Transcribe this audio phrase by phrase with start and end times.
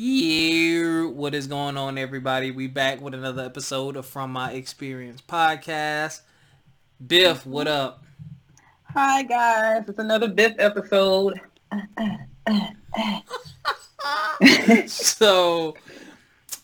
[0.00, 2.52] Yeah, what is going on, everybody?
[2.52, 6.20] We back with another episode of From My Experience podcast.
[7.04, 8.04] Biff, what up?
[8.94, 11.40] Hi guys, it's another Biff episode.
[14.86, 15.74] so,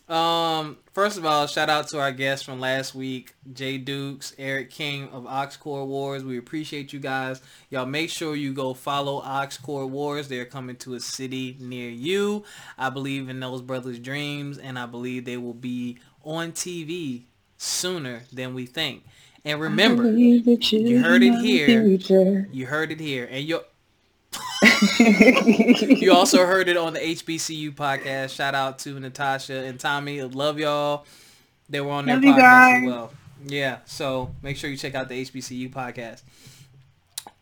[0.09, 4.71] um, first of all, shout out to our guests from last week, Jay Dukes, Eric
[4.71, 6.25] King of Oxcore Wars.
[6.25, 7.41] We appreciate you guys.
[7.71, 10.29] Y'all make sure you go follow Oxcore Wars.
[10.29, 12.45] They're coming to a city near you.
[12.77, 17.23] I believe in those brothers' dreams, and I believe they will be on TV
[17.57, 19.05] sooner than we think.
[19.45, 20.05] And remember,
[20.89, 21.69] you heard it here.
[22.53, 23.29] You heard it here.
[23.31, 23.61] And you
[24.99, 28.35] you also heard it on the HBCU podcast.
[28.35, 30.23] Shout out to Natasha and Tommy.
[30.23, 31.07] Love y'all.
[31.69, 33.13] They were on their Love podcast as well.
[33.47, 36.23] Yeah, so make sure you check out the HBCU podcast.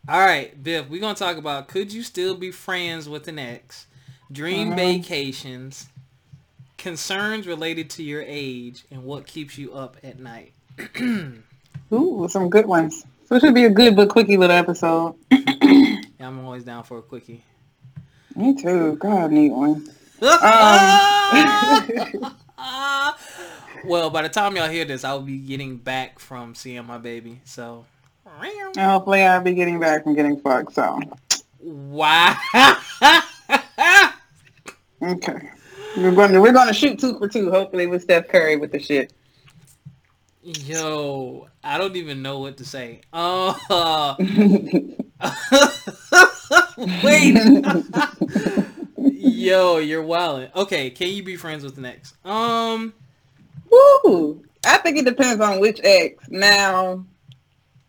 [0.09, 3.86] All right, Biff, we're gonna talk about could you still be friends with an ex,
[4.30, 4.77] dream Uh-huh.
[4.77, 5.86] vacations,
[6.77, 10.55] concerns related to your age, and what keeps you up at night.
[11.92, 13.05] Ooh, some good ones.
[13.28, 15.14] So it should be a good but quickie little episode.
[16.23, 17.42] Yeah, I'm always down for a quickie.
[18.37, 18.95] Me too.
[18.95, 19.91] God, I need one.
[23.84, 26.98] well, by the time y'all hear this, I will be getting back from seeing my
[26.98, 27.41] baby.
[27.42, 27.87] So,
[28.77, 30.75] And hopefully I'll be getting back from getting fucked.
[30.75, 31.01] So
[31.61, 32.36] wow.
[35.03, 35.51] okay,
[35.97, 37.51] we're going to we're going to shoot two for two.
[37.51, 39.12] Hopefully with Steph Curry with the shit.
[40.43, 43.01] Yo, I don't even know what to say.
[43.12, 43.55] Uh,
[47.05, 47.37] wait.
[48.98, 50.03] Yo, you're.
[50.57, 52.15] Okay, can you be friends with an ex?
[52.25, 52.93] Um,
[53.70, 54.43] Woo!
[54.67, 56.29] I think it depends on which ex.
[56.29, 57.05] Now,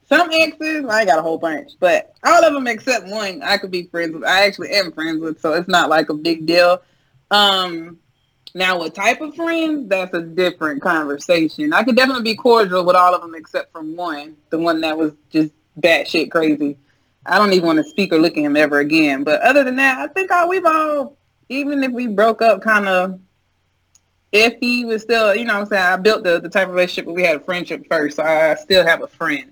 [0.06, 3.72] some exes, I got a whole bunch, but all of them except one I could
[3.72, 4.26] be friends with.
[4.26, 6.84] I actually am friends with, so it's not like a big deal.
[7.32, 7.98] Um,
[8.54, 9.90] now, what type of friends?
[9.90, 11.74] That's a different conversation.
[11.74, 14.98] I could definitely be cordial with all of them except from one, the one that
[14.98, 16.78] was just batshit crazy.
[17.26, 19.24] I don't even want to speak or look at him ever again.
[19.24, 21.18] But other than that, I think all, we've all,
[21.50, 23.20] even if we broke up kind of
[24.34, 26.74] if he was still, you know what I'm saying, I built the, the type of
[26.74, 29.52] relationship where we had a friendship first, so I still have a friend.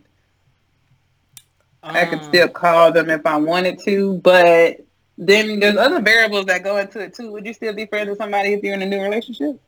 [1.83, 4.81] I could um, still call them if I wanted to, but
[5.21, 7.31] then there's other variables that go into it too.
[7.31, 9.61] Would you still be friends with somebody if you're in a new relationship?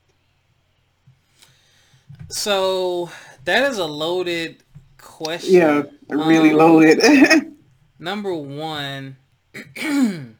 [2.28, 3.12] So
[3.46, 4.64] that is a loaded
[4.98, 5.54] question.
[5.54, 7.54] Yeah, really Um, loaded.
[8.00, 9.16] Number one,
[9.78, 10.32] hmm,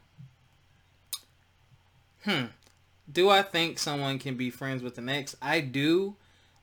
[3.10, 5.36] do I think someone can be friends with an ex?
[5.40, 6.16] I do,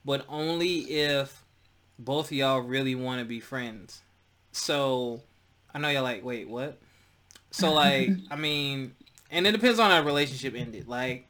[0.04, 1.42] but only if
[1.98, 4.02] both of y'all really want to be friends.
[4.52, 5.22] So
[5.72, 6.78] I know y'all like, wait, what?
[7.52, 8.94] So like, I mean,
[9.30, 10.88] and it depends on how relationship ended.
[10.88, 11.28] Like,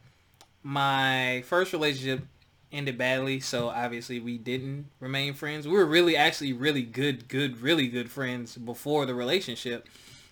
[0.63, 2.27] my first relationship
[2.73, 5.69] ended badly, so obviously we didn't remain friends.
[5.69, 9.89] We were really, actually, really good, good, really good friends before the relationship,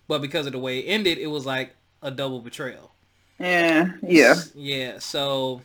[0.09, 2.93] but because of the way it ended, it was like a double betrayal.
[3.39, 4.35] yeah, yeah.
[4.55, 5.63] Yeah, so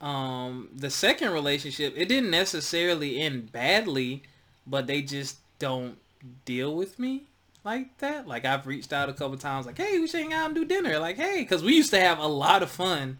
[0.00, 4.22] um the second relationship, it didn't necessarily end badly,
[4.66, 5.98] but they just don't
[6.44, 7.24] deal with me
[7.64, 8.28] like that.
[8.28, 10.64] Like I've reached out a couple times like, "Hey, we should hang out and do
[10.64, 13.18] dinner." Like, "Hey, cuz we used to have a lot of fun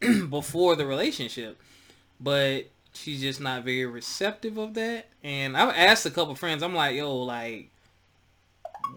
[0.30, 1.60] before the relationship."
[2.20, 5.08] But she's just not very receptive of that.
[5.24, 7.70] And I've asked a couple friends, I'm like, "Yo, like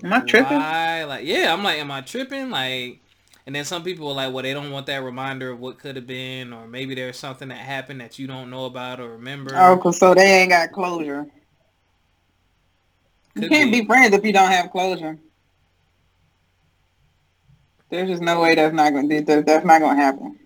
[0.04, 0.66] Am I tripping?
[0.66, 1.04] why?
[1.06, 2.50] Like, yeah, I'm like, am I tripping?
[2.50, 3.00] Like,
[3.46, 5.96] and then some people are like, well, they don't want that reminder of what could
[5.96, 9.78] have been, or maybe there's something that happened that you don't know about or remember.
[9.78, 11.28] Oh, so they ain't got closure.
[13.36, 13.82] You can't be.
[13.82, 15.18] be friends if you don't have closure.
[17.90, 20.40] There's just no way that's not going to that's not going to happen.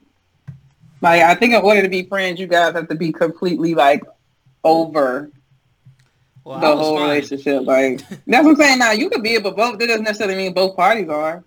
[1.02, 4.04] Like I think in order to be friends, you guys have to be completely like
[4.64, 5.32] over
[6.44, 7.10] Well, the whole fine.
[7.10, 7.64] relationship.
[7.66, 8.80] Like that's what I'm saying.
[8.80, 11.44] Now you could be, it, but both that doesn't necessarily mean both parties are.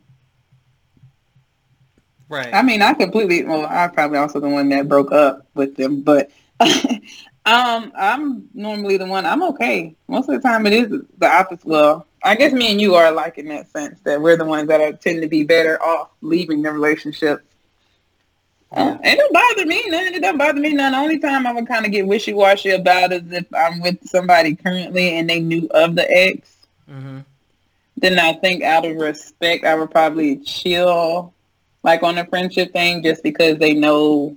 [2.28, 2.54] Right.
[2.54, 3.44] I mean, I completely.
[3.44, 6.30] Well, I'm probably also the one that broke up with them, but
[7.44, 9.26] um, I'm normally the one.
[9.26, 10.66] I'm okay most of the time.
[10.66, 11.64] It is the opposite.
[11.64, 14.68] Well, I guess me and you are alike in that sense that we're the ones
[14.68, 17.44] that are tend to be better off leaving the relationship.
[18.70, 20.14] Uh, it don't bother me none.
[20.14, 20.92] It don't bother me none.
[20.92, 23.98] The only time I would kind of get wishy washy about is if I'm with
[24.08, 26.56] somebody currently and they knew of the ex.
[26.88, 27.18] hmm
[27.96, 31.34] Then I think out of respect, I would probably chill,
[31.82, 34.36] like on the friendship thing, just because they know.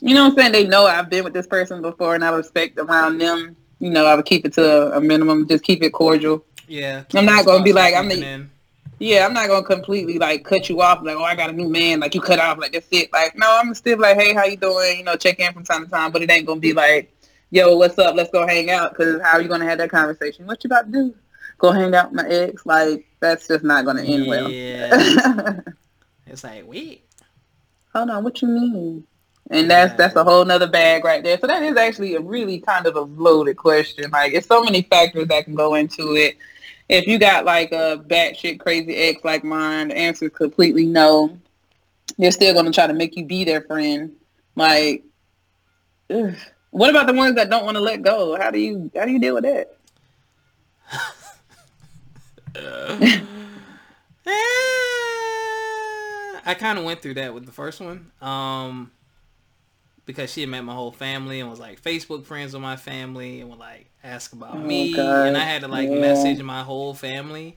[0.00, 0.52] You know what I'm saying?
[0.52, 3.56] They know I've been with this person before, and I respect around them.
[3.78, 5.46] You know, I would keep it to a, minimum.
[5.48, 6.44] Just keep it cordial.
[6.66, 7.04] Yeah.
[7.14, 8.50] I'm not gonna be like, I'm the- in.
[8.98, 11.02] yeah, I'm not gonna completely like cut you off.
[11.02, 12.00] Like, oh, I got a new man.
[12.00, 12.58] Like you cut off.
[12.58, 13.12] Like that's it.
[13.12, 14.98] Like no, I'm still like, hey, how you doing?
[14.98, 16.12] You know, check in from time to time.
[16.12, 17.12] But it ain't gonna be like,
[17.50, 18.14] yo, what's up?
[18.14, 18.92] Let's go hang out.
[18.92, 20.46] Because how are you gonna have that conversation?
[20.46, 21.14] What you about to do?
[21.58, 22.64] Go hang out with my ex?
[22.64, 24.30] Like that's just not gonna end yeah.
[24.30, 24.50] well.
[24.50, 25.60] Yeah.
[26.26, 27.04] it's like wait.
[27.92, 28.24] Hold on.
[28.24, 29.06] What you mean?
[29.50, 31.38] And that's that's a whole nother bag right there.
[31.38, 34.10] So that is actually a really kind of a loaded question.
[34.10, 36.36] Like, it's so many factors that can go into it
[36.90, 41.38] if you got like a batshit crazy ex like mine, the answer is completely no.
[42.18, 44.12] They're still gonna try to make you be their friend.
[44.56, 45.04] Like,
[46.10, 46.34] ugh.
[46.70, 48.36] what about the ones that don't want to let go?
[48.36, 49.76] How do you how do you deal with that?
[56.44, 58.10] I kind of went through that with the first one.
[58.20, 58.90] Um,
[60.10, 63.40] because she had met my whole family and was like Facebook friends with my family
[63.40, 65.28] and would like ask about oh, me God.
[65.28, 66.00] and I had to like yeah.
[66.00, 67.56] message my whole family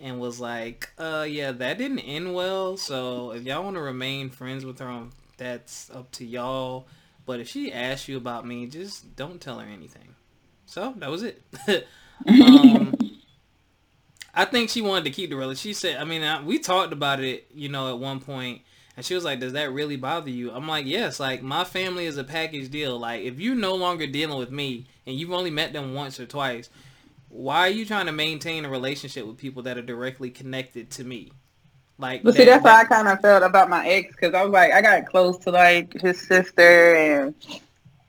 [0.00, 2.76] and was like, uh yeah, that didn't end well.
[2.76, 5.04] So if y'all want to remain friends with her
[5.36, 6.86] that's up to y'all.
[7.24, 10.14] But if she asks you about me, just don't tell her anything.
[10.66, 11.42] So that was it.
[12.26, 12.94] um,
[14.34, 15.62] I think she wanted to keep the relationship.
[15.62, 18.62] She said, I mean, I, we talked about it, you know, at one point
[18.96, 20.50] and she was like, does that really bother you?
[20.50, 22.98] I'm like, yes, like my family is a package deal.
[22.98, 26.26] Like if you no longer dealing with me and you've only met them once or
[26.26, 26.68] twice,
[27.30, 31.04] why are you trying to maintain a relationship with people that are directly connected to
[31.04, 31.32] me?
[31.98, 34.34] Like, but that, see, that's that, how I kind of felt about my ex because
[34.34, 37.34] I was like, I got close to like his sister and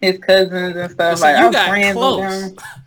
[0.02, 1.22] his cousins and stuff.
[1.22, 2.20] like, you I was got friends close.
[2.20, 2.66] with them.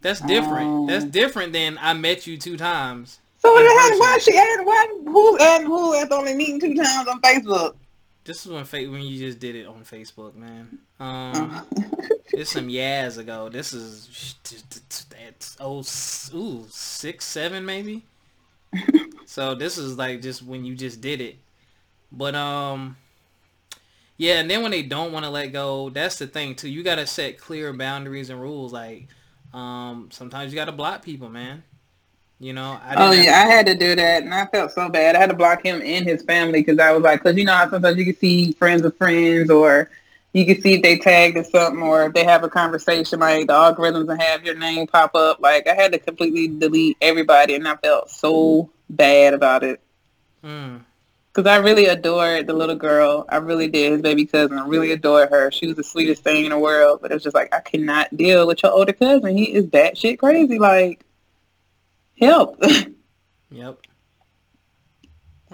[0.00, 0.68] That's different.
[0.68, 5.36] Um, that's different than I met you two times so why she added why who
[5.38, 7.76] and who only meeting two times on Facebook?
[8.24, 10.78] This is when when you just did it on Facebook, man.
[10.98, 11.64] Um,
[12.32, 13.48] it's some years ago.
[13.48, 14.34] This is
[15.10, 15.84] that's oh
[16.34, 18.04] ooh six seven maybe.
[19.26, 21.36] so this is like just when you just did it,
[22.10, 22.96] but um,
[24.16, 24.40] yeah.
[24.40, 26.68] And then when they don't want to let go, that's the thing too.
[26.68, 28.72] You gotta set clear boundaries and rules.
[28.72, 29.06] Like
[29.54, 31.62] um, sometimes you gotta block people, man.
[32.38, 32.78] You know.
[32.96, 35.16] oh yeah, I had to do that, and I felt so bad.
[35.16, 37.54] I had to block him and his family because I was like, because you know
[37.54, 39.90] how sometimes you can see friends of friends, or
[40.34, 43.46] you can see if they tagged or something, or if they have a conversation, like
[43.46, 45.40] the algorithms and have your name pop up.
[45.40, 49.80] Like I had to completely delete everybody, and I felt so bad about it.
[50.44, 50.80] Mm.
[51.32, 53.26] Cause I really adored the little girl.
[53.28, 53.92] I really did.
[53.92, 54.58] His baby cousin.
[54.58, 55.50] I really adored her.
[55.50, 57.00] She was the sweetest thing in the world.
[57.00, 59.36] But it was just like I cannot deal with your older cousin.
[59.36, 60.58] He is batshit crazy.
[60.58, 61.05] Like
[62.18, 62.62] help.
[63.50, 63.78] yep.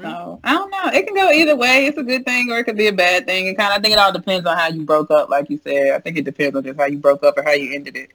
[0.01, 0.91] So I don't know.
[0.93, 1.87] It can go either way.
[1.87, 3.49] It's a good thing or it could be a bad thing.
[3.49, 5.29] And kind of, I think it all depends on how you broke up.
[5.29, 7.53] Like you said, I think it depends on just how you broke up or how
[7.53, 8.11] you ended it.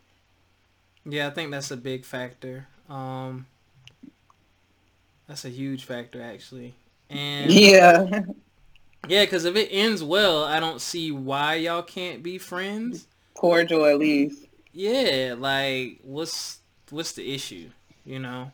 [1.06, 2.68] Yeah, I think that's a big factor.
[2.90, 3.46] Um,
[5.28, 6.76] that's a huge factor actually.
[7.10, 8.24] And yeah,
[9.08, 13.08] yeah, because if it ends well, I don't see why y'all can't be friends.
[13.36, 14.48] Cordial at least.
[14.74, 16.60] Yeah, like what's
[16.90, 17.70] what's the issue?
[18.08, 18.52] You know.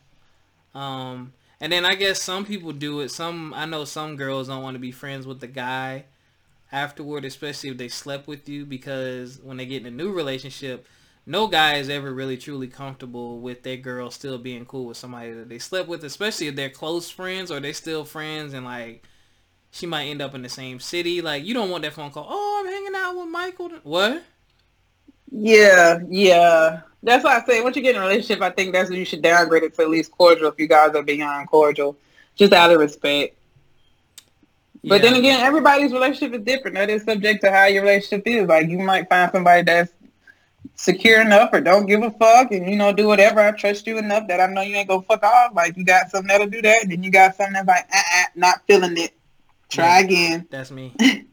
[0.76, 3.10] Um, and then I guess some people do it.
[3.10, 6.06] Some I know some girls don't want to be friends with the guy
[6.72, 10.88] afterward, especially if they slept with you, because when they get in a new relationship,
[11.26, 15.32] no guy is ever really truly comfortable with their girl still being cool with somebody
[15.34, 19.04] that they slept with, especially if they're close friends or they still friends and like
[19.72, 21.22] she might end up in the same city.
[21.22, 22.28] Like you don't want that phone call.
[22.30, 23.70] Oh, I'm hanging out with Michael.
[23.84, 24.24] What?
[25.32, 26.82] Yeah, yeah.
[27.04, 29.06] That's why I say once you get in a relationship, I think that's when you
[29.06, 31.98] should downgrade it to at least cordial if you guys are beyond cordial,
[32.36, 33.38] just out of respect.
[34.86, 36.76] But then again, everybody's relationship is different.
[36.76, 38.48] That is subject to how your relationship is.
[38.48, 39.94] Like you might find somebody that's
[40.76, 43.40] secure enough or don't give a fuck and you know do whatever.
[43.40, 45.54] I trust you enough that I know you ain't gonna fuck off.
[45.54, 48.24] Like you got something that'll do that, and then you got something that's like, uh-uh,
[48.36, 49.14] not feeling it.
[49.70, 50.48] Try yeah, again.
[50.50, 50.94] That's me.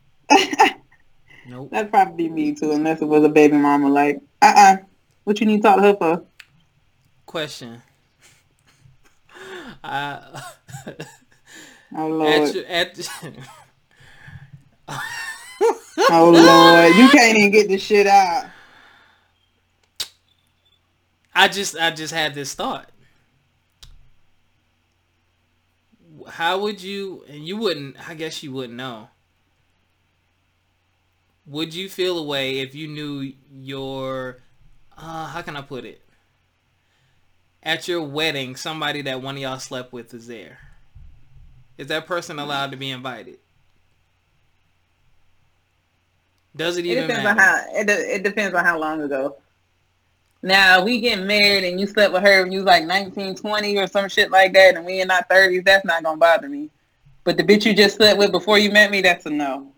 [1.47, 1.71] nope.
[1.71, 3.89] That'd probably be me too, unless it was a baby mama.
[3.89, 4.77] Like, uh-uh,
[5.25, 6.25] what you need to talk to her for?
[7.27, 7.83] Question.
[9.83, 10.43] Uh,
[11.97, 12.55] oh Lord.
[12.69, 13.39] At at,
[16.11, 18.45] oh Lord, you can't even get this shit out.
[21.35, 22.91] I just I just had this thought.
[26.29, 29.09] How would you and you wouldn't I guess you wouldn't know.
[31.47, 34.43] Would you feel a way if you knew your
[35.01, 36.03] uh, how can I put it?
[37.63, 40.59] At your wedding, somebody that one of y'all slept with is there.
[41.77, 43.39] Is that person allowed to be invited?
[46.55, 47.41] Does it even it depends matter?
[47.41, 49.37] On how, it, it depends on how long ago.
[50.43, 53.77] Now we getting married and you slept with her when you was like 19, 20
[53.77, 55.63] or some shit like that, and we in our thirties.
[55.65, 56.71] That's not gonna bother me.
[57.25, 59.73] But the bitch you just slept with before you met me, that's a no.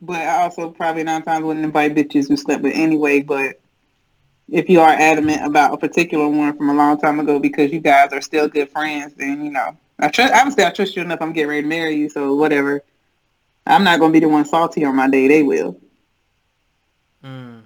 [0.00, 3.20] But I also probably nine times wouldn't invite bitches who slept with anyway.
[3.22, 3.60] But
[4.50, 7.80] if you are adamant about a particular one from a long time ago because you
[7.80, 10.52] guys are still good friends, then you know I trust.
[10.52, 11.20] Still I trust you enough.
[11.20, 12.82] I'm getting ready to marry you, so whatever.
[13.66, 15.28] I'm not gonna be the one salty on my day.
[15.28, 15.78] They will.
[17.22, 17.62] Mm.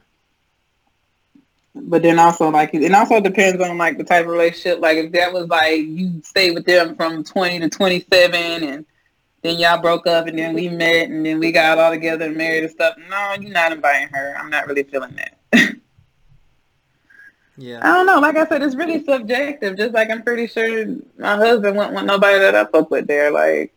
[1.74, 4.80] But then also like it also depends on like the type of relationship.
[4.80, 8.86] Like if that was like you stayed with them from 20 to 27 and
[9.42, 12.36] then y'all broke up and then we met and then we got all together and
[12.36, 12.96] married and stuff.
[13.10, 14.36] No, you're not inviting her.
[14.38, 15.76] I'm not really feeling that.
[17.56, 17.80] yeah.
[17.82, 18.20] I don't know.
[18.20, 19.76] Like I said, it's really subjective.
[19.76, 20.86] Just like I'm pretty sure
[21.18, 23.32] my husband wouldn't want nobody that I fuck with there.
[23.32, 23.74] Like,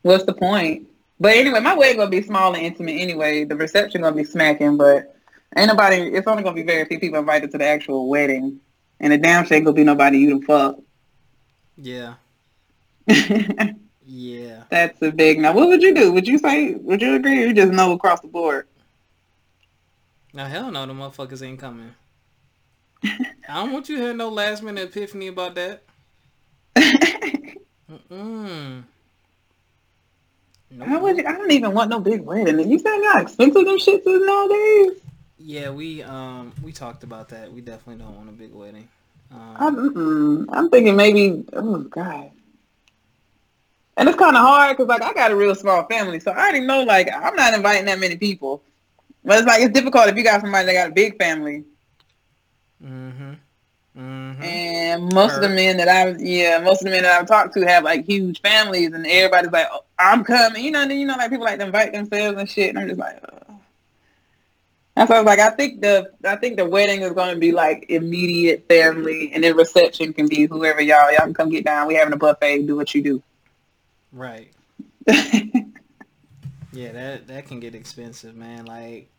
[0.00, 0.88] what's the point?
[1.20, 3.44] But anyway, my wedding gonna be small and intimate anyway.
[3.44, 5.14] The reception gonna be smacking, but
[5.56, 5.96] ain't nobody.
[5.96, 8.60] It's only gonna be very few people invited to the actual wedding,
[9.00, 10.78] and the damn shit gonna be nobody you to fuck.
[11.76, 12.14] Yeah.
[14.18, 14.64] yeah.
[14.68, 15.52] That's a big no.
[15.52, 16.12] What would you do?
[16.12, 16.74] Would you say?
[16.74, 17.44] Would you agree?
[17.44, 18.66] Or you just know across the board?
[20.32, 21.94] Now hell no, the motherfuckers ain't coming.
[23.04, 25.82] I don't want you to have no last minute epiphany about that.
[26.76, 28.82] Mm-mm.
[30.84, 31.26] How would you?
[31.26, 32.70] I don't even want no big wedding.
[32.70, 35.00] You said how expensive them shits is nowadays.
[35.38, 37.52] Yeah, we um we talked about that.
[37.52, 38.88] We definitely don't want a big wedding.
[39.30, 41.44] Um, I'm, I'm thinking maybe.
[41.52, 42.30] Oh God.
[43.98, 46.38] And it's kind of hard because like I got a real small family, so I
[46.38, 48.62] already know like I'm not inviting that many people.
[49.24, 51.64] But it's like it's difficult if you got somebody that got a big family.
[52.82, 53.32] Mm-hmm.
[53.98, 54.42] Mm-hmm.
[54.44, 57.54] And most of the men that I yeah, most of the men that I've talked
[57.54, 60.82] to have like huge families, and everybody's like, oh, "I'm coming," you know.
[60.82, 63.00] And then you know, like people like to invite themselves and shit, and I'm just
[63.00, 63.58] like, oh.
[64.94, 67.40] and so I was like, I think the I think the wedding is going to
[67.40, 71.64] be like immediate family, and then reception can be whoever y'all y'all can come get
[71.64, 71.88] down.
[71.88, 73.22] We having a buffet, do what you do.
[74.12, 74.52] Right.
[75.06, 78.66] yeah, that that can get expensive, man.
[78.66, 79.10] Like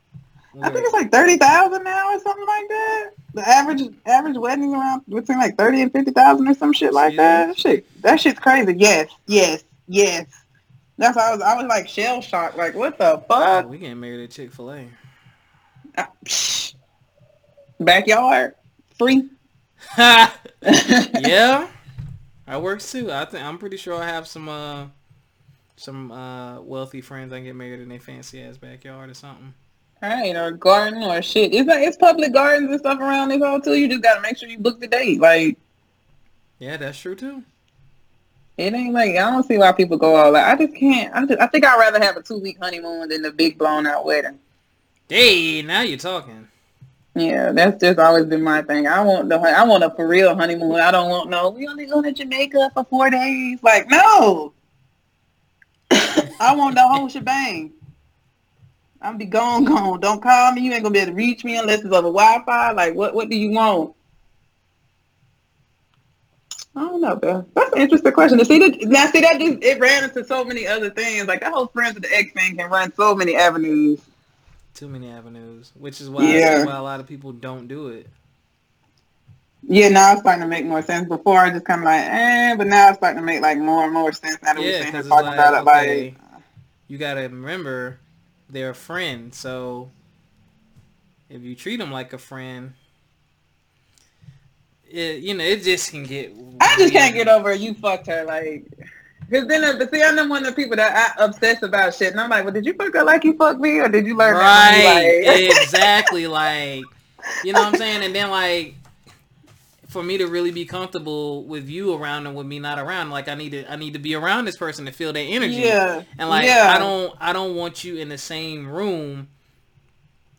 [0.61, 3.09] I think it's like thirty thousand now or something like that.
[3.33, 7.15] The average average wedding around between like thirty and fifty thousand or some shit like
[7.17, 7.47] that.
[7.47, 8.73] That shit, that shit's crazy.
[8.77, 10.25] Yes, yes, yes.
[10.97, 12.57] That's why I was I was like shell shocked.
[12.57, 13.65] Like what the fuck?
[13.65, 14.87] Oh, we getting married at Chick Fil A.
[15.97, 16.05] Uh,
[17.79, 18.55] Backyard
[18.97, 19.29] free.
[19.97, 21.67] yeah,
[22.49, 23.11] that works too.
[23.11, 24.87] I think I'm pretty sure I have some uh
[25.75, 29.53] some uh wealthy friends I get married in a fancy ass backyard or something.
[30.01, 31.53] Right, or garden or shit.
[31.53, 33.75] It's like it's public gardens and stuff around this hole too.
[33.75, 35.19] You just gotta make sure you book the date.
[35.19, 35.57] Like
[36.57, 37.43] Yeah, that's true too.
[38.57, 40.51] It ain't like I don't see why people go all that.
[40.51, 41.13] I just can't.
[41.13, 43.85] I just I think I'd rather have a two week honeymoon than the big blown
[43.85, 44.39] out wedding.
[45.07, 46.48] Hey, now you're talking.
[47.19, 48.87] Yeah, that's just always been my thing.
[48.87, 50.79] I want the I want a for real honeymoon.
[50.79, 51.49] I don't want no.
[51.49, 53.59] We only going to Jamaica for four days.
[53.61, 54.53] Like no.
[55.91, 57.73] I want the whole shebang.
[59.01, 59.99] I'm be gone, gone.
[59.99, 60.61] Don't call me.
[60.61, 62.71] You ain't gonna be able to reach me unless it's over Wi-Fi.
[62.71, 63.13] Like, what?
[63.13, 63.95] What do you want?
[66.75, 67.47] I don't know, Bill.
[67.55, 68.37] That's an interesting question.
[68.37, 71.27] To see that now, see that just it ran into so many other things.
[71.27, 73.99] Like that whole friends with the X thing can run so many avenues.
[74.73, 76.65] Too many avenues, which is why yeah.
[76.65, 78.07] why a lot of people don't do it.
[79.63, 81.07] Yeah, now it's starting to make more sense.
[81.07, 83.83] Before I just kind of like, eh, but now it's starting to make like more
[83.83, 85.65] and more sense now that yeah, we're sitting here talking like, about it.
[85.65, 86.15] Like,
[86.87, 87.99] you got to remember
[88.49, 89.33] they're a friend.
[89.33, 89.91] So
[91.29, 92.73] if you treat them like a friend,
[94.89, 96.33] it, you know, it just can get.
[96.61, 98.65] I just can't get over you fucked her like.
[99.31, 102.19] Cause then, uh, see, I'm one of the people that I obsess about shit, and
[102.19, 104.35] I'm like, well, did you fuck her like you fucked me, or did you learn
[104.35, 105.23] right?
[105.25, 105.57] Like...
[105.61, 106.83] exactly, like,
[107.43, 108.03] you know what I'm saying?
[108.03, 108.73] And then like,
[109.89, 113.27] for me to really be comfortable with you around and with me not around like
[113.27, 116.03] i need to i need to be around this person to feel their energy yeah
[116.19, 116.71] and like yeah.
[116.75, 119.27] i don't i don't want you in the same room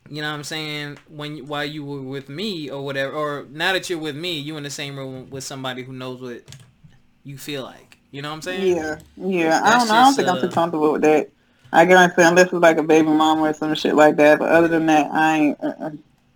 [0.09, 3.73] you know what i'm saying when while you were with me or whatever or now
[3.73, 6.43] that you're with me you in the same room with somebody who knows what
[7.25, 10.14] you feel like you know what i'm saying yeah yeah i don't know i don't
[10.14, 11.31] think uh, i'm too comfortable with that
[11.73, 14.69] i guarantee unless it's like a baby mama or some shit like that but other
[14.69, 15.90] than that i ain't uh-uh.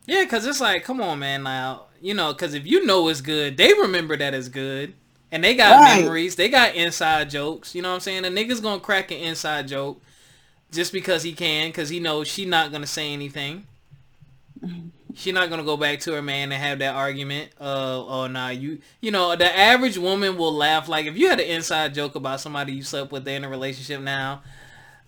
[0.07, 3.23] yeah because it's like come on man now you know, because if you know it's
[3.23, 4.93] good, they remember that it's good.
[5.33, 6.02] And they got right.
[6.02, 6.37] memories.
[6.37, 7.75] They got inside jokes.
[7.75, 8.26] You know what I'm saying?
[8.26, 10.02] A nigga's going to crack an inside joke
[10.71, 13.66] just because he can, because he knows she not going to say anything.
[15.16, 17.50] She not gonna go back to her man and have that argument.
[17.61, 20.88] Uh, oh nah, you, you know, the average woman will laugh.
[20.88, 23.49] Like if you had an inside joke about somebody you slept with, they're in a
[23.49, 24.42] relationship now.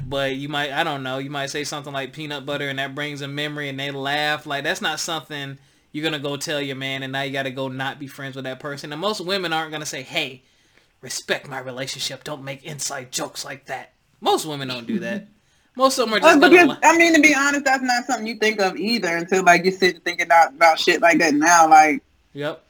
[0.05, 2.95] but you might I don't know, you might say something like peanut butter and that
[2.95, 4.47] brings a memory and they laugh.
[4.47, 5.59] Like that's not something
[5.93, 8.45] you're gonna go tell your man and now you gotta go not be friends with
[8.45, 8.93] that person.
[8.93, 10.43] And most women aren't gonna say, Hey,
[11.01, 13.93] respect my relationship, don't make inside jokes like that.
[14.21, 15.29] Most women don't do that.
[15.77, 18.27] Most of them are just Well, because, I mean, to be honest, that's not something
[18.27, 21.35] you think of either until like you sit and think about, about shit like that
[21.35, 21.69] now.
[21.69, 22.03] Like,
[22.33, 22.63] Yep.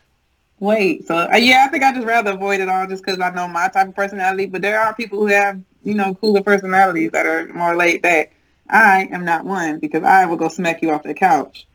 [0.58, 3.30] wait, so uh, yeah, I think I just rather avoid it all just because I
[3.30, 4.46] know my type of personality.
[4.46, 8.32] But there are people who have, you know, cooler personalities that are more laid back.
[8.68, 11.68] I am not one because I will go smack you off the couch.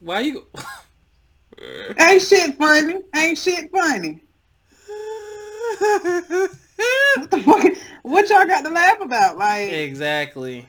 [0.00, 0.46] Why you
[1.98, 2.96] Ain't shit funny.
[3.14, 4.20] Ain't shit funny.
[7.16, 7.64] What the fuck?
[8.02, 9.36] What y'all got to laugh about?
[9.38, 10.66] Like, Exactly.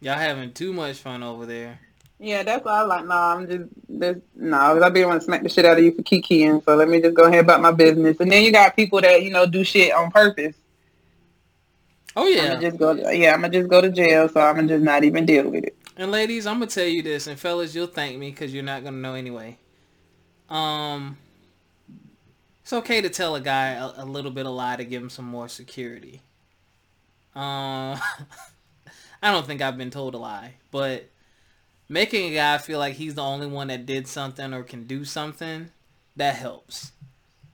[0.00, 1.78] Y'all having too much fun over there.
[2.18, 3.04] yeah, that's why I like.
[3.06, 4.16] No, I'm just this.
[4.34, 6.64] No, 'cause I be want to smack the shit out of you for kikiing.
[6.64, 8.18] So let me just go ahead about my business.
[8.20, 10.56] And then you got people that you know do shit on purpose.
[12.16, 12.40] Oh yeah.
[12.40, 12.54] I'm yeah.
[12.54, 12.96] gonna just go.
[12.96, 14.28] To, yeah, I'm gonna just go to jail.
[14.28, 15.76] So I'm gonna just not even deal with it.
[15.96, 18.82] And ladies, I'm gonna tell you this, and fellas, you'll thank me because you're not
[18.82, 19.58] gonna know anyway.
[20.48, 21.16] Um,
[22.62, 25.02] it's okay to tell a guy a, a little bit of a lie to give
[25.02, 26.22] him some more security.
[27.34, 27.98] Um,
[29.22, 31.08] I don't think I've been told a lie, but
[31.88, 35.04] making a guy feel like he's the only one that did something or can do
[35.04, 35.70] something,
[36.16, 36.92] that helps.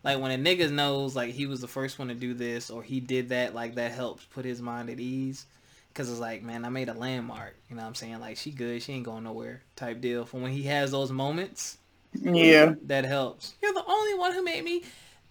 [0.04, 2.82] Like when a nigga knows like he was the first one to do this or
[2.82, 5.46] he did that, like that helps put his mind at ease.
[5.94, 7.56] Cause it's like, man, I made a landmark.
[7.68, 8.20] You know what I'm saying?
[8.20, 10.24] Like she good, she ain't going nowhere type deal.
[10.24, 11.77] For when he has those moments,
[12.14, 12.74] Yeah.
[12.84, 13.54] that helps.
[13.62, 14.82] You're the only one who made me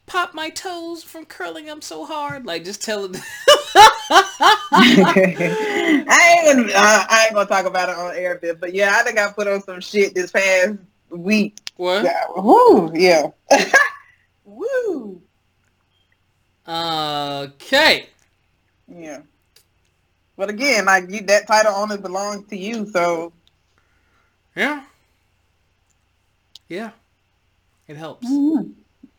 [0.05, 2.46] pop my toes from curling them so hard.
[2.46, 3.15] Like just tell it.
[4.79, 6.72] I ain't gonna.
[6.74, 9.31] Uh, I ain't gonna talk about it on air, bit, but yeah, I think I
[9.31, 10.77] put on some shit this past
[11.10, 11.60] week.
[11.75, 12.03] what?
[12.03, 12.24] Yeah.
[12.36, 12.91] Woo.
[12.96, 13.27] Yeah.
[14.46, 15.22] Woo.
[16.67, 18.07] Okay.
[18.88, 19.22] Yeah.
[20.38, 22.86] But again, like you, that title only belongs to you.
[22.91, 23.34] So
[24.55, 24.84] Yeah.
[26.69, 26.91] Yeah.
[27.88, 28.27] It helps.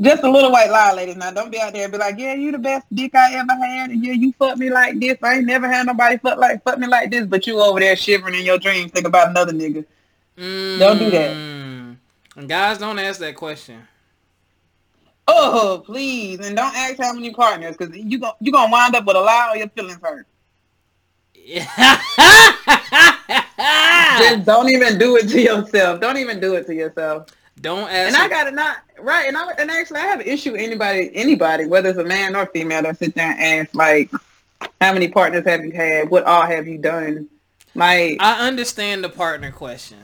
[0.00, 1.16] just a little white lie, ladies.
[1.16, 3.54] Now don't be out there and be like, yeah, you the best dick I ever
[3.54, 5.18] had, and yeah, you fucked me like this.
[5.22, 7.26] I ain't never had nobody fuck like fuck me like this.
[7.26, 9.84] But you over there shivering in your dreams, think about another nigga.
[10.36, 11.36] Don't do that.
[11.36, 11.96] Mm.
[12.36, 13.86] And guys, don't ask that question.
[15.26, 19.04] Oh, please, and don't ask how many partners, because you go you gonna wind up
[19.04, 20.26] with a lie or your feelings hurt.
[24.18, 26.00] Just don't even do it to yourself.
[26.00, 27.28] Don't even do it to yourself.
[27.60, 28.14] don't ask.
[28.14, 29.28] And I got it not right.
[29.28, 32.34] And I and actually I have an issue with anybody anybody, whether it's a man
[32.34, 34.10] or female, that sit there and ask like,
[34.80, 36.10] how many partners have you had?
[36.10, 37.28] What all have you done?
[37.74, 39.98] Like, I understand the partner question.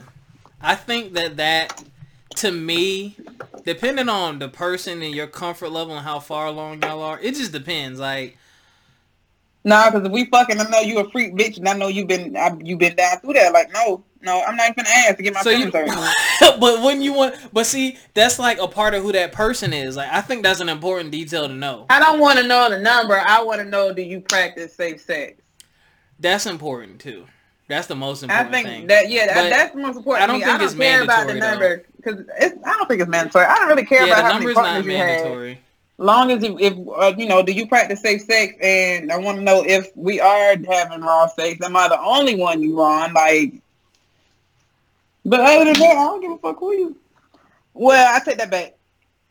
[0.61, 1.83] I think that that,
[2.37, 3.15] to me,
[3.65, 7.35] depending on the person and your comfort level and how far along y'all are, it
[7.35, 7.99] just depends.
[7.99, 8.37] Like,
[9.63, 12.07] nah, because if we fucking, I know you a freak bitch, and I know you've
[12.07, 13.53] been I, you been down through that.
[13.53, 16.59] Like, no, no, I'm not even gonna ask to get my so you, feelings hurt.
[16.59, 19.95] but when you want, but see, that's like a part of who that person is.
[19.95, 21.85] Like, I think that's an important detail to know.
[21.89, 23.17] I don't want to know the number.
[23.17, 25.41] I want to know do you practice safe sex?
[26.19, 27.25] That's important too.
[27.67, 28.65] That's the most important thing.
[28.65, 29.05] I important think thing.
[29.05, 30.23] that yeah, that, But that's the most important.
[30.23, 32.87] I don't to think I don't it's care about the mandatory, number because I don't
[32.87, 33.45] think it's mandatory.
[33.45, 35.07] I don't really care yeah, about the how many number's not partners you had.
[35.07, 35.59] mandatory.
[36.01, 38.53] Long as you, if uh, you know, do you practice safe sex?
[38.61, 41.63] And I want to know if we are having raw sex.
[41.63, 43.13] Am I the only one you on?
[43.13, 43.53] Like,
[45.25, 46.97] but other than that, I don't give a fuck who you.
[47.73, 48.75] Well, I take that back.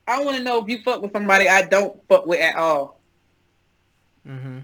[0.06, 3.00] I want to know if you fuck with somebody I don't fuck with at all.
[4.26, 4.58] Mm-hmm.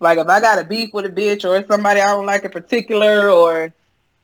[0.00, 2.50] Like if I got a beef with a bitch or somebody I don't like in
[2.50, 3.72] particular, or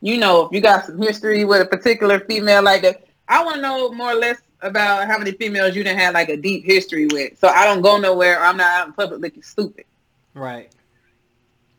[0.01, 3.57] you know, if you got some history with a particular female like that, I want
[3.57, 6.65] to know more or less about how many females you didn't have like a deep
[6.65, 7.39] history with.
[7.39, 9.85] So I don't go nowhere or I'm not out in public looking stupid.
[10.35, 10.71] Right.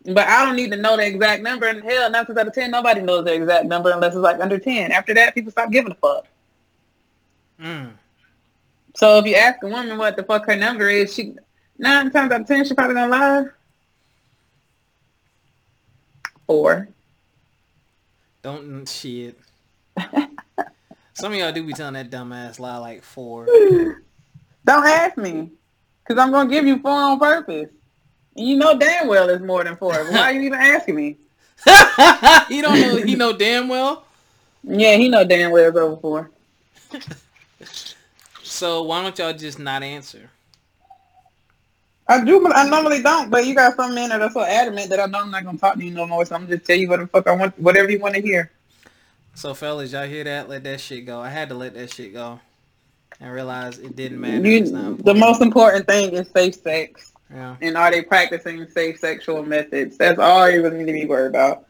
[0.06, 1.66] But I don't need to know the exact number.
[1.66, 4.42] And hell, nine times out of ten, nobody knows the exact number unless it's like
[4.42, 4.92] under ten.
[4.92, 6.28] After that, people stop giving a fuck.
[7.62, 7.92] Mm.
[8.96, 11.36] So if you ask a woman what the fuck her number is, she
[11.78, 13.46] nine times out of ten, she probably gonna lie.
[16.46, 16.90] Four.
[18.42, 19.40] Don't shit.
[21.14, 23.46] Some of y'all do be telling that dumbass lie like four.
[24.66, 25.52] Don't ask me,
[26.08, 27.70] cause I'm gonna give you four on purpose.
[28.36, 29.94] And you know damn well it's more than four.
[29.94, 31.18] Why are you even asking me?
[32.48, 32.96] he don't know.
[32.98, 34.06] He know damn well.
[34.64, 36.32] Yeah, he know damn well it's over four.
[38.46, 40.30] So why don't y'all just not answer?
[42.08, 43.32] I do, but I normally don't.
[43.32, 45.58] But you got some men that are so adamant that I know I'm not gonna
[45.58, 46.24] talk to you no more.
[46.24, 48.52] So I'm just tell you what the fuck I want, whatever you want to hear.
[49.36, 50.48] So fellas, y'all hear that?
[50.48, 51.20] Let that shit go.
[51.20, 52.40] I had to let that shit go,
[53.20, 54.48] and realize it didn't matter.
[54.48, 57.12] You, the most important thing is safe sex.
[57.34, 57.56] Yeah.
[57.62, 59.98] And are they practicing safe sexual methods?
[59.98, 61.66] That's all you really need to be worried about.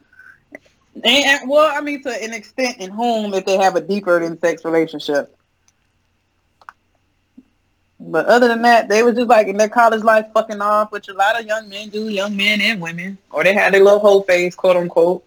[1.02, 4.38] And well, I mean, to an extent, in whom if they have a deeper than
[4.38, 5.36] sex relationship.
[7.98, 11.08] But other than that, they was just like in their college life fucking off, which
[11.08, 13.16] a lot of young men do, young men and women.
[13.30, 15.24] Or they had their little whole face, quote unquote.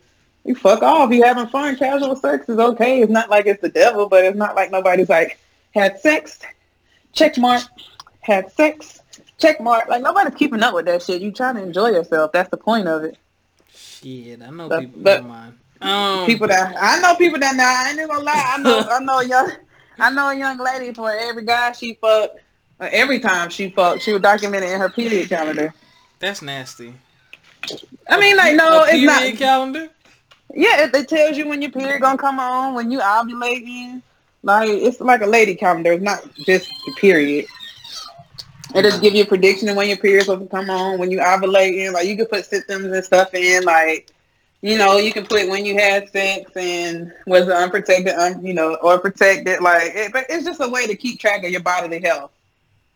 [0.48, 1.12] You fuck off.
[1.12, 1.76] You having fun.
[1.76, 3.02] Casual sex is okay.
[3.02, 5.38] It's not like it's the devil, but it's not like nobody's like
[5.76, 6.40] had sex,
[7.14, 7.64] check mark,
[8.22, 9.02] had sex,
[9.38, 9.88] check mark.
[9.90, 11.22] Like nobody's keeping up with that shit.
[11.22, 12.32] You trying to enjoy yourself.
[12.32, 13.18] That's the point of it.
[13.74, 15.02] Shit, I know But- people.
[15.04, 15.54] but- Never mind.
[15.80, 18.54] Um, people that I know people that now I ain't even gonna lie.
[18.56, 19.52] I know I know a young
[20.00, 22.40] I know a young lady for every guy she fucked
[22.80, 25.72] every time she fucked, she would document it in her period calendar.
[26.18, 26.96] that's nasty.
[28.10, 29.90] I mean like no, A it's not calendar.
[30.54, 34.02] Yeah, it, it tells you when your period gonna come on, when you ovulating.
[34.44, 35.94] Like it's like a lady calendar.
[35.94, 37.46] It's not just the period.
[38.76, 41.20] It just give you a prediction of when your period's to come on, when you
[41.20, 41.94] ovulating.
[41.94, 43.64] Like you can put symptoms and stuff in.
[43.64, 44.12] Like
[44.62, 48.54] you know, you can put when you had sex and was it unprotected, un, you
[48.54, 49.62] know, or protected.
[49.62, 52.32] Like, it, but it's just a way to keep track of your bodily health.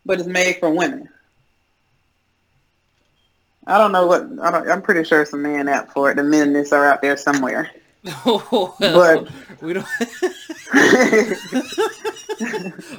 [0.04, 1.08] But it's made for women.
[3.66, 6.16] I don't know what I don't, I'm pretty sure some man app for it.
[6.16, 7.70] The men this are out there somewhere.
[8.26, 9.28] well, But-
[9.60, 9.86] we don't.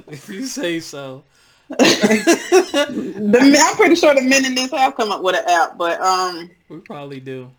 [0.07, 1.23] if you say so.
[1.69, 5.99] the, I'm pretty sure the men in this have come up with an app, but
[6.01, 7.49] um, we probably do.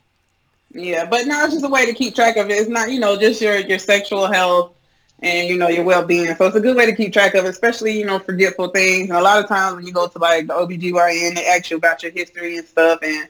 [0.72, 2.54] yeah, but now it's just a way to keep track of it.
[2.54, 4.72] It's not, you know, just your your sexual health
[5.20, 6.34] and you know your well being.
[6.36, 9.08] So it's a good way to keep track of, especially you know forgetful things.
[9.08, 11.76] And a lot of times when you go to like the OBGYN, they ask you
[11.76, 13.00] about your history and stuff.
[13.02, 13.28] And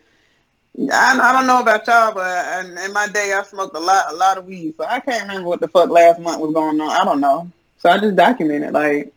[0.92, 4.12] I, I don't know about y'all, but in, in my day, I smoked a lot
[4.12, 6.81] a lot of weed, so I can't remember what the fuck last month was going
[6.81, 6.90] on.
[6.90, 9.12] I don't know, so I just documented like.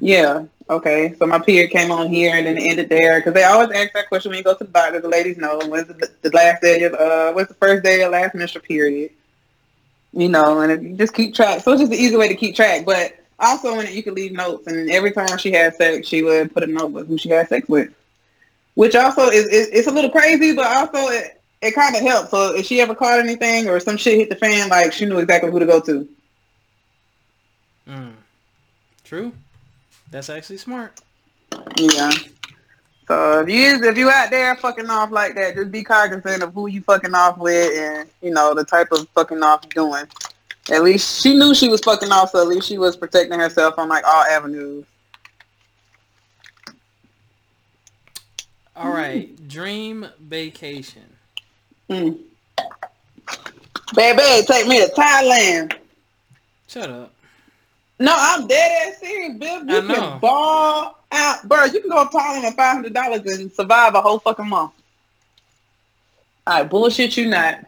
[0.00, 0.46] Yeah.
[0.68, 1.14] Okay.
[1.18, 3.92] So my period came on here and then it ended there because they always ask
[3.92, 5.00] that question when you go to the doctor.
[5.00, 8.10] The ladies know when's the, the last day of uh what's the first day of
[8.10, 9.10] last menstrual period.
[10.12, 11.62] You know, and just keep track.
[11.62, 12.84] So it's just an easy way to keep track.
[12.84, 16.22] But also in it you can leave notes, and every time she had sex, she
[16.22, 17.90] would put a note with who she had sex with,
[18.74, 22.30] which also is, is it's a little crazy, but also it it kind of helps.
[22.30, 25.18] So if she ever caught anything or some shit hit the fan, like she knew
[25.18, 26.08] exactly who to go to.
[27.88, 28.12] Mm.
[29.04, 29.32] True.
[30.10, 31.00] That's actually smart.
[31.76, 32.10] Yeah.
[33.12, 36.54] So if you if you out there fucking off like that, just be cognizant of
[36.54, 40.06] who you fucking off with and you know the type of fucking off you're doing.
[40.70, 43.74] At least she knew she was fucking off, so at least she was protecting herself
[43.76, 44.86] on like all avenues.
[48.74, 49.36] All right.
[49.46, 51.04] Dream vacation.
[51.90, 52.18] Mm.
[53.94, 55.76] Baby, take me to Thailand.
[56.66, 57.12] Shut up.
[58.02, 59.64] No, I'm dead ass serious, Bill.
[59.64, 61.66] You I can ball out, bro.
[61.66, 64.72] You can go to Thailand with five hundred dollars and survive a whole fucking month.
[66.48, 67.64] All right, bullshit you not.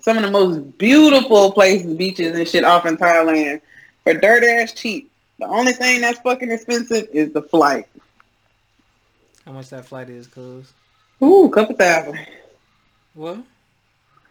[0.00, 3.60] Some of the most beautiful places, beaches and shit off in Thailand
[4.02, 5.10] for dirt ass cheap.
[5.38, 7.86] The only thing that's fucking expensive is the flight.
[9.44, 10.72] How much that flight is, cuz?
[11.22, 12.18] Ooh, couple thousand.
[13.12, 13.40] What?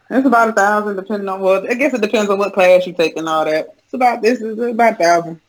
[0.10, 1.70] It's about a thousand, depending on what.
[1.70, 3.76] I guess it depends on what class you take and all that.
[3.90, 5.42] It's about this is about a thousand.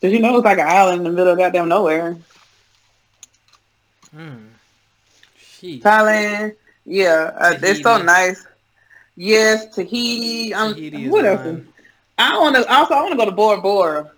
[0.00, 2.16] Cause you know it's like an island in the middle of goddamn nowhere.
[4.10, 4.46] Hmm.
[5.38, 5.82] Sheesh.
[5.82, 6.56] Thailand,
[6.86, 8.46] yeah, uh, it's so nice.
[9.16, 10.54] Yes, Tahiti.
[10.54, 11.44] Um, Tahiti what else?
[11.44, 11.68] mine.
[12.16, 12.72] I want to.
[12.72, 14.10] Also, I want to go to Bora Bora.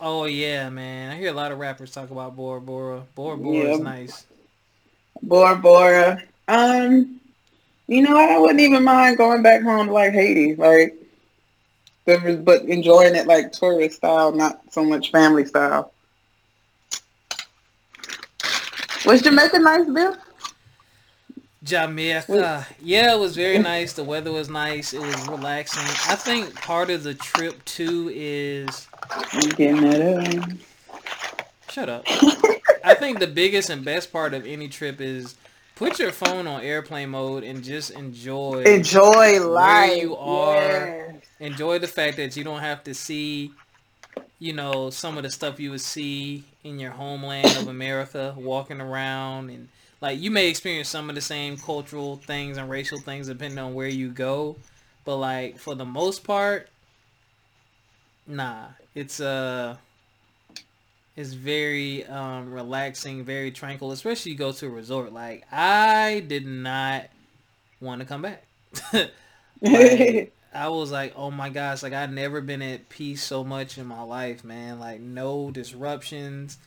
[0.00, 1.12] Oh yeah, man.
[1.12, 3.02] I hear a lot of rappers talk about Bora Bora.
[3.14, 3.74] Bora Bora Yeah.
[3.74, 4.24] is nice.
[5.22, 6.22] Bora Bora.
[6.48, 7.20] Um,
[7.86, 10.96] you know, I wouldn't even mind going back home to like Haiti, like,
[12.06, 15.92] but but enjoying it like tourist style, not so much family style.
[19.06, 20.16] Was Jamaica nice, Bill?
[21.62, 22.66] Jamaica.
[22.80, 23.94] Yeah, it was very nice.
[23.94, 24.92] The weather was nice.
[24.92, 25.82] It was relaxing.
[25.82, 30.58] I think part of the trip too is I'm getting that up.
[31.70, 32.04] shut up.
[32.84, 35.36] I think the biggest and best part of any trip is
[35.74, 39.96] put your phone on airplane mode and just enjoy Enjoy life.
[40.00, 41.10] you are.
[41.12, 41.14] Yes.
[41.40, 43.52] enjoy the fact that you don't have to see
[44.38, 48.80] you know some of the stuff you would see in your homeland of America walking
[48.80, 49.68] around and
[50.00, 53.74] like you may experience some of the same cultural things and racial things depending on
[53.74, 54.56] where you go
[55.04, 56.68] but like for the most part
[58.26, 59.76] nah it's uh
[61.16, 66.46] it's very um relaxing very tranquil especially you go to a resort like I did
[66.46, 67.06] not
[67.80, 68.44] want to come back
[69.60, 73.76] Like, I was like, oh my gosh, like I've never been at peace so much
[73.76, 74.78] in my life, man.
[74.78, 76.58] Like no disruptions,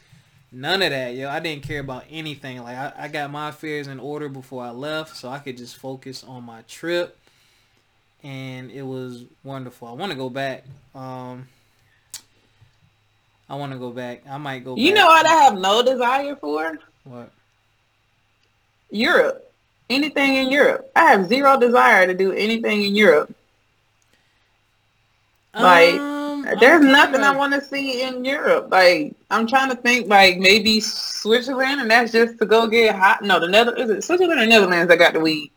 [0.51, 1.29] None of that, yo.
[1.29, 2.61] I didn't care about anything.
[2.63, 5.75] Like I, I got my affairs in order before I left, so I could just
[5.75, 7.17] focus on my trip.
[8.23, 9.87] And it was wonderful.
[9.87, 10.63] I want to go back.
[10.95, 11.47] Um,
[13.49, 14.23] I want to go back.
[14.29, 14.75] I might go.
[14.75, 14.99] You back.
[14.99, 16.77] know what I have no desire for?
[17.05, 17.31] What?
[18.91, 19.43] Europe.
[19.89, 20.91] Anything in Europe.
[20.95, 23.33] I have zero desire to do anything in Europe.
[25.53, 28.67] Like, Um, There's nothing I want to see in Europe.
[28.69, 33.23] Like I'm trying to think, like maybe Switzerland, and that's just to go get hot.
[33.23, 35.51] No, the Nether is it Switzerland or Netherlands that got the weed.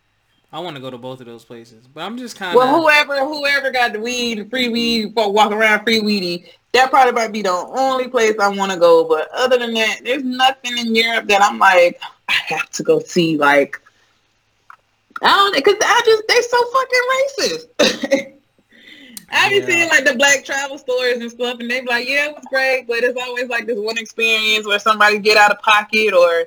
[0.53, 2.57] I want to go to both of those places, but I'm just kind of.
[2.57, 7.13] Well, whoever whoever got the weed, free weed, for walk around free weedy, that probably
[7.13, 9.05] might be the only place I want to go.
[9.05, 13.01] But other than that, there's nothing in Europe that I'm like I have to go
[13.01, 13.37] see.
[13.37, 13.81] Like
[15.23, 17.07] I don't, because I just they're so fucking
[17.81, 18.33] racist.
[19.31, 19.67] I be Yeah.
[19.67, 22.45] seeing like the black travel stories and stuff, and they be like, "Yeah, it was
[22.51, 26.47] great," but it's always like this one experience where somebody get out of pocket or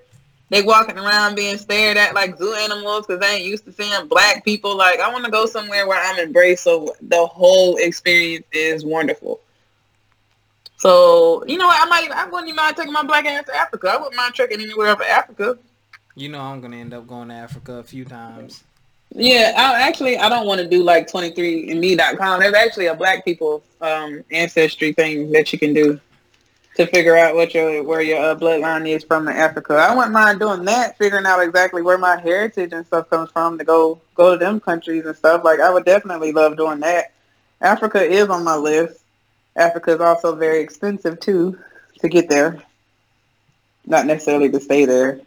[0.49, 4.07] they walking around being stared at like zoo animals because they ain't used to seeing
[4.07, 4.75] black people.
[4.77, 9.39] Like, I want to go somewhere where I'm embraced, so the whole experience is wonderful.
[10.84, 11.69] So you know?
[11.69, 13.88] I might, I wouldn't even mind taking my black ass to Africa.
[13.88, 15.58] I wouldn't mind trekking anywhere over Africa.
[16.15, 18.65] You know, I'm gonna end up going to Africa a few times.
[19.15, 22.39] Yeah, I actually I don't want to do like 23andme.com.
[22.41, 26.02] There's actually a black people um, ancestry thing that you can do
[26.76, 29.76] to figure out what your where your uh, bloodline is from in Africa.
[29.76, 33.58] I wouldn't mind doing that, figuring out exactly where my heritage and stuff comes from
[33.58, 35.46] to go go to them countries and stuff.
[35.46, 37.13] Like I would definitely love doing that.
[37.62, 39.02] Africa is on my list.
[39.55, 41.57] Africa is also very expensive too
[41.99, 42.61] to get there.
[43.85, 45.19] Not necessarily to stay there.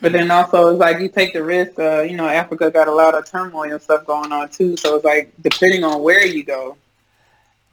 [0.00, 1.78] But then also it's like you take the risk.
[1.78, 4.76] Uh, you know, Africa got a lot of turmoil and stuff going on too.
[4.76, 6.76] So it's like depending on where you go.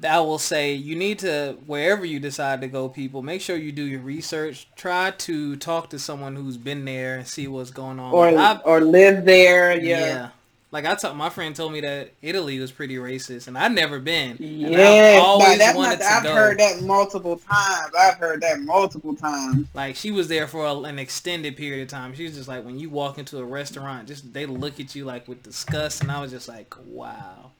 [0.07, 3.71] I will say you need to wherever you decide to go, people make sure you
[3.71, 4.67] do your research.
[4.75, 8.13] Try to talk to someone who's been there and see what's going on.
[8.13, 9.77] or or live there.
[9.77, 9.99] yeah.
[9.99, 10.29] Yeah.
[10.71, 13.99] Like I told my friend told me that Italy was pretty racist, and I'd never
[13.99, 14.37] been.
[14.39, 16.33] Yeah, I've always but wanted not, I've go.
[16.33, 17.93] heard that multiple times.
[17.99, 19.67] I've heard that multiple times.
[19.73, 22.13] Like she was there for a, an extended period of time.
[22.15, 25.03] She was just like when you walk into a restaurant, just they look at you
[25.03, 27.51] like with disgust, and I was just like, wow.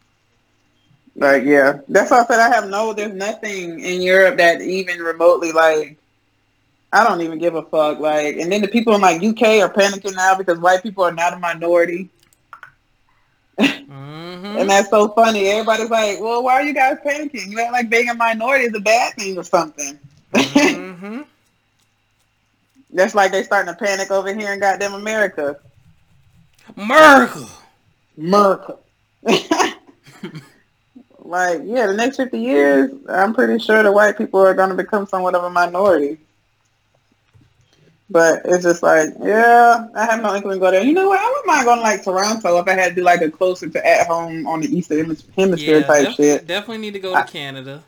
[1.18, 2.94] Like yeah, that's why I said I have no.
[2.94, 5.98] There's nothing in Europe that even remotely like.
[6.94, 8.00] I don't even give a fuck.
[8.00, 11.14] Like, and then the people in like UK are panicking now because white people are
[11.14, 12.10] not a minority.
[13.60, 15.48] Hmm And that's so funny.
[15.48, 17.48] Everybody's like, well, why are you guys panicking?
[17.48, 20.00] You act like being a minority is a bad thing or something.
[20.36, 21.22] hmm
[22.94, 25.58] That's like they starting to panic over here in goddamn America.
[26.76, 27.48] America.
[28.18, 28.78] America.
[31.20, 34.76] like, yeah, the next 50 years, I'm pretty sure the white people are going to
[34.76, 36.18] become somewhat of a minority.
[38.12, 40.84] But it's just like, yeah, I have no inkling to go there.
[40.84, 41.20] You know what?
[41.20, 43.70] I wouldn't mind going to like Toronto if I had to do like a closer
[43.70, 46.46] to at home on the Eastern Hemisphere Yeah, type def- shit.
[46.48, 47.82] definitely need to go to Canada.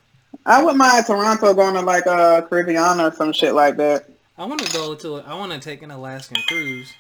[0.46, 4.06] I wouldn't mind Toronto going to like uh, Caribbean or some shit like that.
[4.38, 5.18] I want to go to.
[5.18, 6.92] I want to take an Alaskan cruise.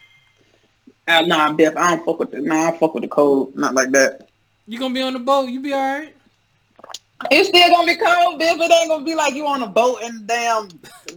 [1.08, 1.76] Uh, no, I'm deaf.
[1.78, 2.42] I don't fuck with the.
[2.42, 3.56] No, I don't fuck with the cold.
[3.56, 4.28] Not like that.
[4.68, 5.48] You gonna be on the boat?
[5.50, 6.16] You be all right?
[7.32, 8.60] It's still gonna be cold, Biff.
[8.60, 10.70] It ain't gonna be like you on a boat in damn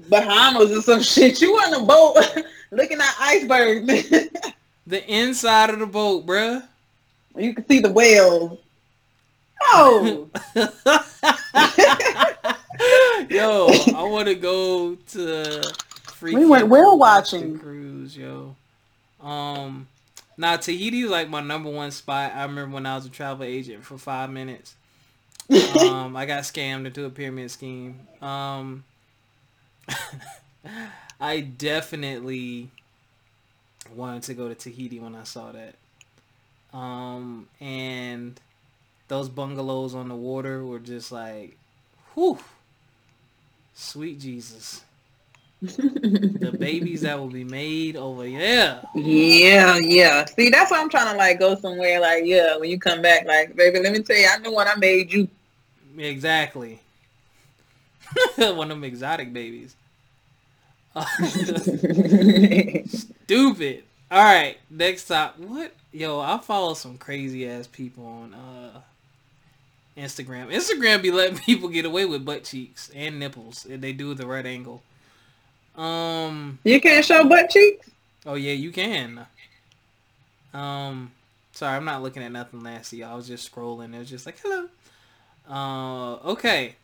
[0.08, 1.40] Bahamas or some shit.
[1.40, 4.18] You on a boat looking at icebergs.
[4.88, 6.62] The inside of the boat, bruh.
[7.36, 8.56] you can see the whales.
[9.64, 10.28] Oh,
[13.28, 13.66] yo,
[13.96, 15.74] I want to go to.
[16.22, 17.58] We went whale watching.
[17.58, 18.54] cruise, yo.
[19.20, 19.88] Um,
[20.36, 22.32] now Tahiti is like my number one spot.
[22.34, 24.76] I remember when I was a travel agent for five minutes.
[25.50, 28.00] Um, I got scammed into a pyramid scheme.
[28.20, 28.84] Um,
[31.20, 32.70] I definitely
[33.94, 35.74] wanted to go to Tahiti when I saw that.
[36.76, 38.38] Um, and
[39.08, 41.56] those bungalows on the water were just like,
[42.14, 42.38] whew,
[43.74, 44.82] sweet Jesus.
[45.62, 48.82] the babies that will be made over there.
[48.94, 50.24] yeah, yeah.
[50.26, 51.98] See, that's why I'm trying to like go somewhere.
[52.00, 54.68] Like, yeah, when you come back, like, baby, let me tell you, I know what
[54.68, 55.28] I made you.
[55.96, 56.80] Exactly.
[58.36, 59.74] One of them exotic babies.
[62.86, 63.84] Stupid.
[64.10, 65.38] All right, next up.
[65.38, 65.74] What?
[65.92, 68.80] Yo, I follow some crazy ass people on uh
[69.98, 70.52] Instagram.
[70.52, 74.26] Instagram be letting people get away with butt cheeks and nipples if they do the
[74.26, 74.82] right angle.
[75.76, 76.58] Um.
[76.64, 77.90] you can't show butt cheeks.
[78.24, 79.26] Oh yeah, you can.
[80.54, 81.12] Um.
[81.52, 83.02] Sorry, I'm not looking at nothing nasty.
[83.02, 83.94] I was just scrolling.
[83.94, 84.68] It was just like hello.
[85.48, 86.14] Uh.
[86.16, 86.74] Okay.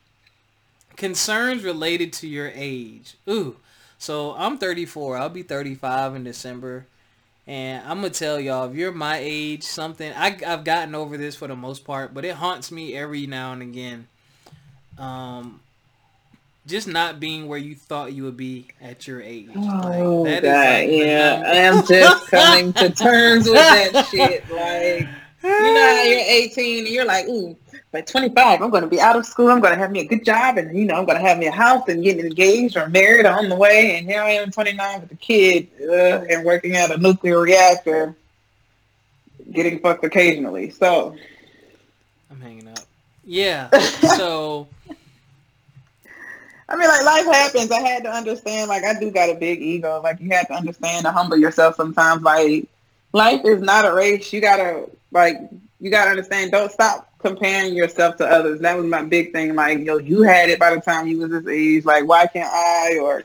[0.96, 3.14] concerns related to your age.
[3.28, 3.56] Ooh.
[3.98, 5.16] So I'm 34.
[5.16, 6.86] I'll be 35 in December.
[7.46, 11.34] And I'm gonna tell y'all, if you're my age, something I, I've gotten over this
[11.34, 14.06] for the most part, but it haunts me every now and again.
[14.96, 15.60] Um,
[16.66, 19.50] just not being where you thought you would be at your age.
[19.56, 24.48] Oh like, God, like yeah, I am just coming to terms with that shit.
[24.48, 25.08] Like,
[25.42, 27.56] you know how you're 18 and you're like, ooh,
[27.92, 29.50] by 25, I'm going to be out of school.
[29.50, 31.38] I'm going to have me a good job, and you know, I'm going to have
[31.38, 33.98] me a house and getting engaged or married on the way.
[33.98, 38.16] And here I am, 29, with a kid uh, and working at a nuclear reactor,
[39.52, 40.70] getting fucked occasionally.
[40.70, 41.14] So,
[42.30, 42.78] I'm hanging up.
[43.24, 43.68] Yeah.
[44.16, 44.66] So.
[46.68, 47.70] I mean, like life happens.
[47.70, 48.70] I had to understand.
[48.70, 50.00] Like I do got a big ego.
[50.02, 52.22] Like you have to understand to humble yourself sometimes.
[52.22, 52.66] Like
[53.12, 54.32] life is not a race.
[54.32, 55.36] You gotta like
[55.80, 56.52] you gotta understand.
[56.52, 58.60] Don't stop comparing yourself to others.
[58.60, 59.54] That was my big thing.
[59.54, 61.84] Like yo, you had it by the time you was this age.
[61.84, 62.98] Like why can't I?
[63.00, 63.24] Or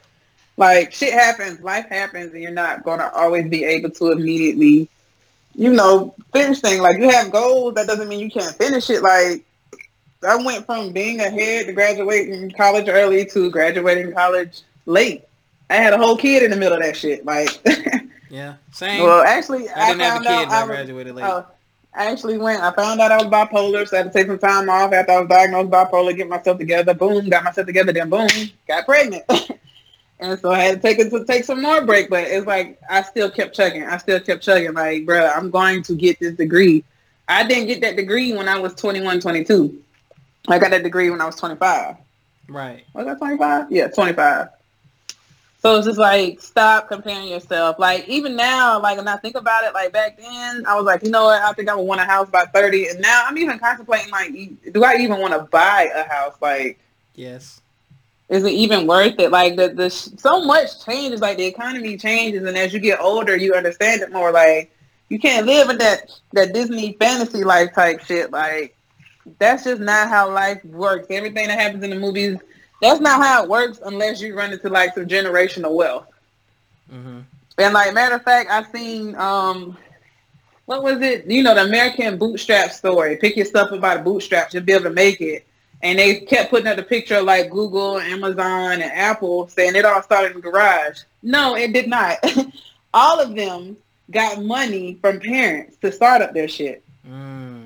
[0.55, 1.59] like shit happens.
[1.61, 4.89] Life happens, and you're not gonna always be able to immediately,
[5.55, 6.79] you know, finish things.
[6.79, 7.75] Like you have goals.
[7.75, 9.01] That doesn't mean you can't finish it.
[9.01, 9.43] Like
[10.23, 15.23] I went from being ahead to graduating college early to graduating college late.
[15.69, 17.25] I had a whole kid in the middle of that shit.
[17.25, 17.49] Like,
[18.29, 19.03] yeah, same.
[19.03, 20.47] Well, actually, I, I didn't have a kid.
[20.49, 21.23] I graduated late.
[21.23, 21.43] Uh,
[21.97, 22.61] I actually went.
[22.61, 25.13] I found out I was bipolar, so I had to take some time off after
[25.13, 26.93] I was diagnosed bipolar, get myself together.
[26.93, 27.91] Boom, got myself together.
[27.91, 28.27] Then boom,
[28.67, 29.23] got pregnant.
[30.19, 32.09] and so I had to take it to take some more break.
[32.11, 33.83] But it's like I still kept chugging.
[33.83, 34.73] I still kept chugging.
[34.73, 36.83] Like, bro, I'm going to get this degree.
[37.27, 39.81] I didn't get that degree when I was 21, 22.
[40.47, 41.95] I got that degree when I was 25.
[42.47, 42.85] Right.
[42.93, 43.71] Was that 25?
[43.71, 44.49] Yeah, 25.
[45.59, 47.79] So it's just like stop comparing yourself.
[47.79, 51.03] Like even now, like when I think about it, like back then, I was like,
[51.03, 51.41] you know what?
[51.41, 54.33] I think I would want a house by 30, and now I'm even contemplating like,
[54.71, 56.35] do I even want to buy a house?
[56.41, 56.79] Like,
[57.15, 57.61] yes.
[58.29, 59.31] Is it even worth it?
[59.31, 61.21] Like the the so much changes.
[61.21, 64.31] Like the economy changes, and as you get older, you understand it more.
[64.31, 64.69] Like
[65.09, 68.31] you can't live in that that Disney fantasy life type shit.
[68.31, 68.75] Like
[69.39, 71.07] that's just not how life works.
[71.09, 72.37] Everything that happens in the movies,
[72.81, 76.07] that's not how it works unless you run into like some generational wealth.
[76.91, 77.19] Mm-hmm.
[77.57, 79.77] And like matter of fact, I seen um,
[80.65, 81.25] what was it?
[81.25, 83.17] You know, the American Bootstrap story.
[83.17, 85.45] Pick your stuff up by the bootstraps, you'll be able to make it.
[85.83, 89.85] And they kept putting up the picture of like Google, Amazon, and Apple, saying it
[89.85, 91.01] all started in the garage.
[91.21, 92.17] No, it did not.
[92.93, 93.77] all of them
[94.09, 96.83] got money from parents to start up their shit.
[97.07, 97.56] Mm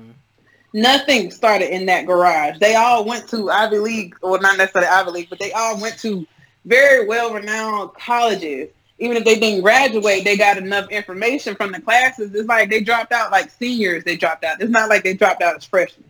[0.72, 2.58] nothing started in that garage.
[2.58, 5.98] They all went to Ivy League, well, not necessarily Ivy League, but they all went
[6.00, 6.26] to
[6.64, 8.70] very well-renowned colleges.
[8.98, 12.32] Even if they didn't graduate, they got enough information from the classes.
[12.34, 14.04] It's like they dropped out like seniors.
[14.04, 14.60] They dropped out.
[14.60, 16.08] It's not like they dropped out as freshmen.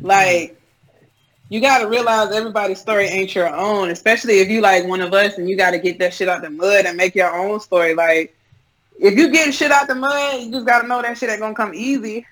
[0.00, 0.58] Like
[1.50, 5.12] you got to realize everybody's story ain't your own, especially if you like one of
[5.12, 7.60] us and you got to get that shit out the mud and make your own
[7.60, 7.94] story.
[7.94, 8.34] Like
[8.98, 11.40] if you getting shit out the mud, you just got to know that shit ain't
[11.40, 12.24] gonna come easy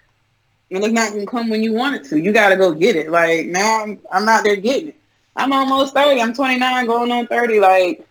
[0.71, 2.19] and it's not gonna come when you want it to.
[2.19, 3.11] You gotta go get it.
[3.11, 4.97] Like now, I'm I'm not there getting it.
[5.37, 6.21] I'm almost thirty.
[6.21, 7.61] I'm 29, going on 30.
[7.61, 8.07] Like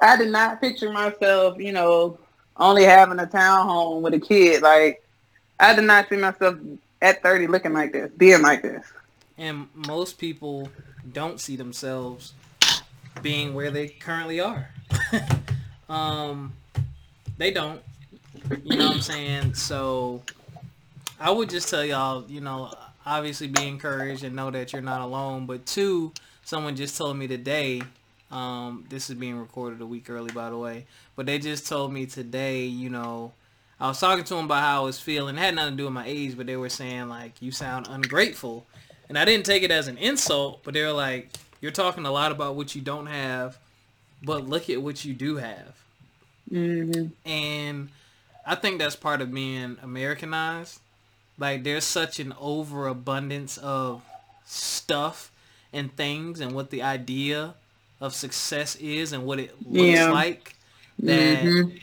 [0.00, 2.18] I did not picture myself, you know,
[2.56, 4.62] only having a townhome with a kid.
[4.62, 5.02] Like
[5.58, 6.56] I did not see myself
[7.00, 8.84] at 30 looking like this, being like this.
[9.36, 10.68] And most people
[11.12, 12.34] don't see themselves
[13.22, 14.68] being where they currently are.
[15.88, 16.52] um,
[17.36, 17.80] they don't.
[18.64, 19.54] You know what I'm saying?
[19.54, 20.22] So
[21.20, 22.72] I would just tell y'all, you know,
[23.04, 25.46] obviously be encouraged and know that you're not alone.
[25.46, 26.12] But two,
[26.44, 27.82] someone just told me today,
[28.30, 31.92] um, this is being recorded a week early, by the way, but they just told
[31.92, 33.32] me today, you know,
[33.80, 35.36] I was talking to them about how I was feeling.
[35.36, 37.86] It had nothing to do with my age, but they were saying like, you sound
[37.88, 38.66] ungrateful.
[39.08, 42.10] And I didn't take it as an insult, but they were like, you're talking a
[42.10, 43.56] lot about what you don't have,
[44.22, 45.74] but look at what you do have.
[46.50, 47.28] Mm-hmm.
[47.28, 47.88] And
[48.46, 50.80] I think that's part of being Americanized
[51.38, 54.02] like there's such an overabundance of
[54.44, 55.30] stuff
[55.72, 57.54] and things and what the idea
[58.00, 60.10] of success is and what it looks yeah.
[60.10, 60.54] like
[60.98, 61.76] that mm-hmm.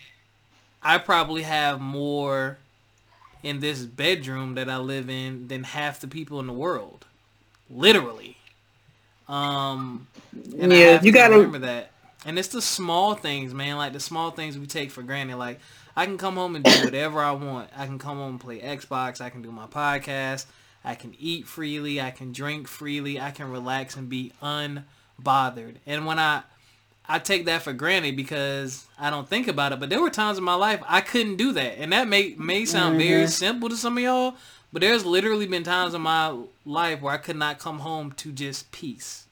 [0.82, 2.58] I probably have more
[3.44, 7.06] in this bedroom that I live in than half the people in the world.
[7.70, 8.38] Literally.
[9.28, 10.08] Um
[10.60, 11.92] and yeah, you gotta remember that.
[12.26, 15.38] And it's the small things, man, like the small things we take for granted.
[15.38, 15.60] Like
[15.96, 17.70] I can come home and do whatever I want.
[17.76, 19.22] I can come home and play Xbox.
[19.22, 20.46] I can do my podcast.
[20.84, 22.02] I can eat freely.
[22.02, 23.20] I can drink freely.
[23.20, 25.76] I can relax and be unbothered.
[25.86, 26.44] And when I
[27.08, 29.80] I take that for granted because I don't think about it.
[29.80, 32.66] But there were times in my life I couldn't do that, and that may may
[32.66, 33.08] sound mm-hmm.
[33.08, 34.36] very simple to some of y'all,
[34.74, 36.36] But there's literally been times in my
[36.66, 39.26] life where I could not come home to just peace.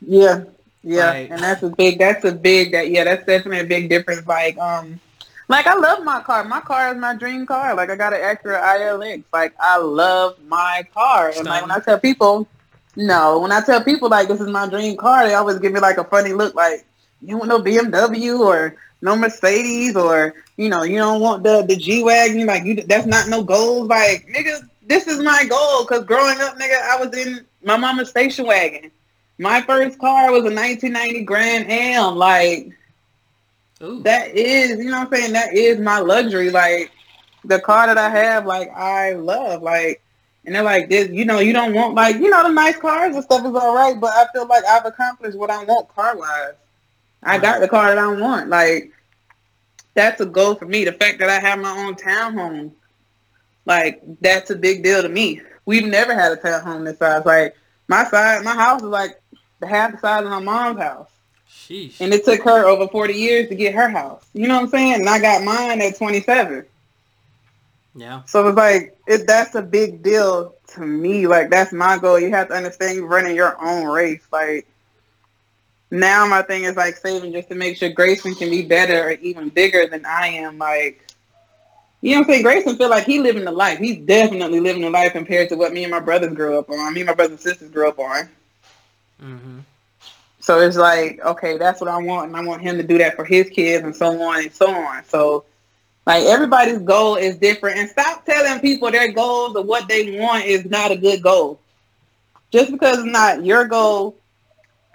[0.00, 0.44] Yeah.
[0.82, 1.06] Yeah.
[1.06, 4.26] Like, and that's a big that's a big that yeah, that's definitely a big difference.
[4.26, 5.00] Like, um
[5.48, 6.44] like I love my car.
[6.44, 7.74] My car is my dream car.
[7.74, 9.24] Like I got an Acura ILX.
[9.32, 11.32] Like I love my car.
[11.36, 12.48] And like when I tell people
[12.96, 15.80] no, when I tell people like this is my dream car, they always give me
[15.80, 16.86] like a funny look like
[17.20, 21.76] you want no BMW or no Mercedes or you know you don't want the the
[21.76, 26.04] G wagon like you that's not no goals like nigga this is my goal because
[26.04, 28.90] growing up nigga I was in my mama's station wagon
[29.38, 32.75] my first car was a 1990 Grand Am like
[33.82, 34.02] Ooh.
[34.02, 36.90] that is you know what I'm saying that is my luxury like
[37.44, 40.02] the car that I have like I love like
[40.44, 43.14] and they're like this you know you don't want like you know the nice cars
[43.14, 46.16] and stuff is all right but I feel like I've accomplished what I want car
[46.16, 46.54] wise
[47.26, 48.48] I got the car that I want.
[48.48, 48.92] Like
[49.94, 50.84] that's a goal for me.
[50.84, 52.72] The fact that I have my own townhome,
[53.64, 55.40] like that's a big deal to me.
[55.64, 57.26] We've never had a townhome this size.
[57.26, 57.56] Like
[57.88, 59.20] my side, my house is like
[59.60, 61.10] the half the size of my mom's house.
[61.66, 62.00] Sheesh.
[62.00, 64.24] And it took her over 40 years to get her house.
[64.34, 64.94] You know what I'm saying?
[64.94, 66.64] And I got mine at 27.
[67.96, 68.22] Yeah.
[68.26, 71.26] So it's like it, that's a big deal to me.
[71.26, 72.20] Like that's my goal.
[72.20, 74.22] You have to understand you're running your own race.
[74.30, 74.66] Like
[75.90, 79.12] now my thing is like saving just to make sure Grayson can be better or
[79.12, 80.58] even bigger than I am.
[80.58, 81.06] Like,
[82.02, 82.42] you know what I'm saying?
[82.42, 83.78] Grayson feel like he living the life.
[83.78, 86.92] He's definitely living the life compared to what me and my brothers grew up on.
[86.92, 88.28] Me and my brothers and sisters grew up on.
[89.22, 89.58] Mm-hmm.
[90.46, 93.16] So it's like, okay, that's what I want, and I want him to do that
[93.16, 95.02] for his kids, and so on and so on.
[95.02, 95.44] So,
[96.06, 100.44] like everybody's goal is different, and stop telling people their goals or what they want
[100.44, 101.58] is not a good goal.
[102.52, 104.14] Just because it's not your goal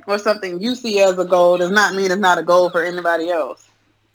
[0.07, 2.81] or something you see as a goal does not mean it's not a goal for
[2.81, 3.67] anybody else.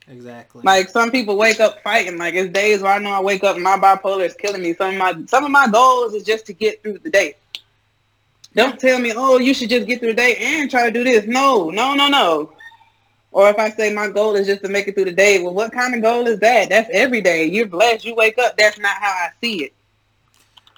[0.08, 0.62] Exactly.
[0.64, 2.16] Like some people wake up fighting.
[2.16, 4.72] Like it's days where I know I wake up and my bipolar is killing me.
[4.72, 7.34] Some of my some of my goals is just to get through the day.
[8.56, 11.04] Don't tell me, oh, you should just get through the day and try to do
[11.04, 11.26] this.
[11.26, 12.52] No, no, no, no.
[13.30, 15.52] Or if I say my goal is just to make it through the day, well,
[15.52, 16.70] what kind of goal is that?
[16.70, 17.44] That's every day.
[17.44, 18.06] You're blessed.
[18.06, 18.56] You wake up.
[18.56, 19.74] That's not how I see it.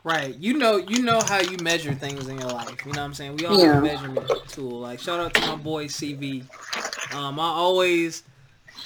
[0.02, 0.34] Right.
[0.36, 2.84] You know you know how you measure things in your life.
[2.86, 3.36] You know what I'm saying?
[3.36, 3.74] We all yeah.
[3.74, 4.80] have a measurement tool.
[4.80, 6.44] Like shout out to my boy CV.
[7.14, 8.22] Um, I always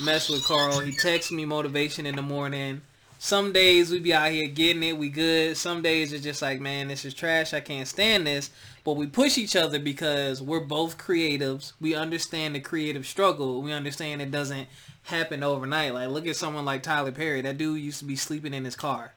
[0.03, 0.80] mess with Carl.
[0.80, 2.80] He texts me motivation in the morning.
[3.23, 5.57] Some days we be out here getting it, we good.
[5.57, 7.55] Some days it's just like, man, this is trash.
[7.55, 8.51] I can't stand this.
[8.83, 11.73] But we push each other because we're both creatives.
[11.81, 13.62] We understand the creative struggle.
[13.62, 14.66] We understand it doesn't
[15.05, 15.95] happen overnight.
[15.95, 17.43] Like look at someone like Tyler Perry.
[17.43, 19.12] That dude used to be sleeping in his car.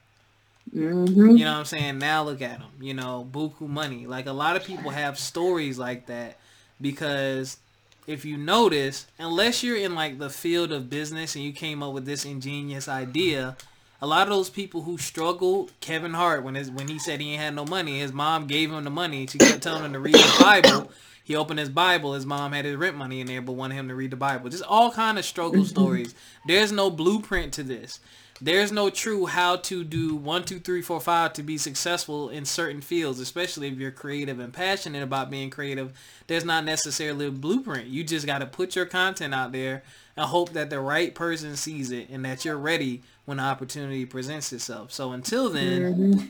[0.72, 1.36] Mm-hmm.
[1.36, 1.98] You know what I'm saying?
[1.98, 2.70] Now look at them.
[2.80, 4.06] You know, buku money.
[4.06, 6.38] Like a lot of people have stories like that
[6.80, 7.56] because
[8.06, 11.92] if you notice, unless you're in like the field of business and you came up
[11.92, 13.56] with this ingenious idea,
[14.06, 17.32] a lot of those people who struggled, Kevin Hart, when his, when he said he
[17.32, 19.26] ain't had no money, his mom gave him the money.
[19.26, 20.92] She kept telling him to read the Bible.
[21.24, 22.14] He opened his Bible.
[22.14, 24.48] His mom had his rent money in there, but wanted him to read the Bible.
[24.48, 26.14] Just all kind of struggle stories.
[26.46, 27.98] There's no blueprint to this
[28.40, 32.44] there's no true how to do one, two, three, four, five to be successful in
[32.44, 35.98] certain fields, especially if you're creative and passionate about being creative.
[36.26, 37.86] There's not necessarily a blueprint.
[37.86, 39.82] You just got to put your content out there
[40.16, 44.06] and hope that the right person sees it and that you're ready when the opportunity
[44.06, 44.92] presents itself.
[44.92, 46.26] So until then, mm-hmm.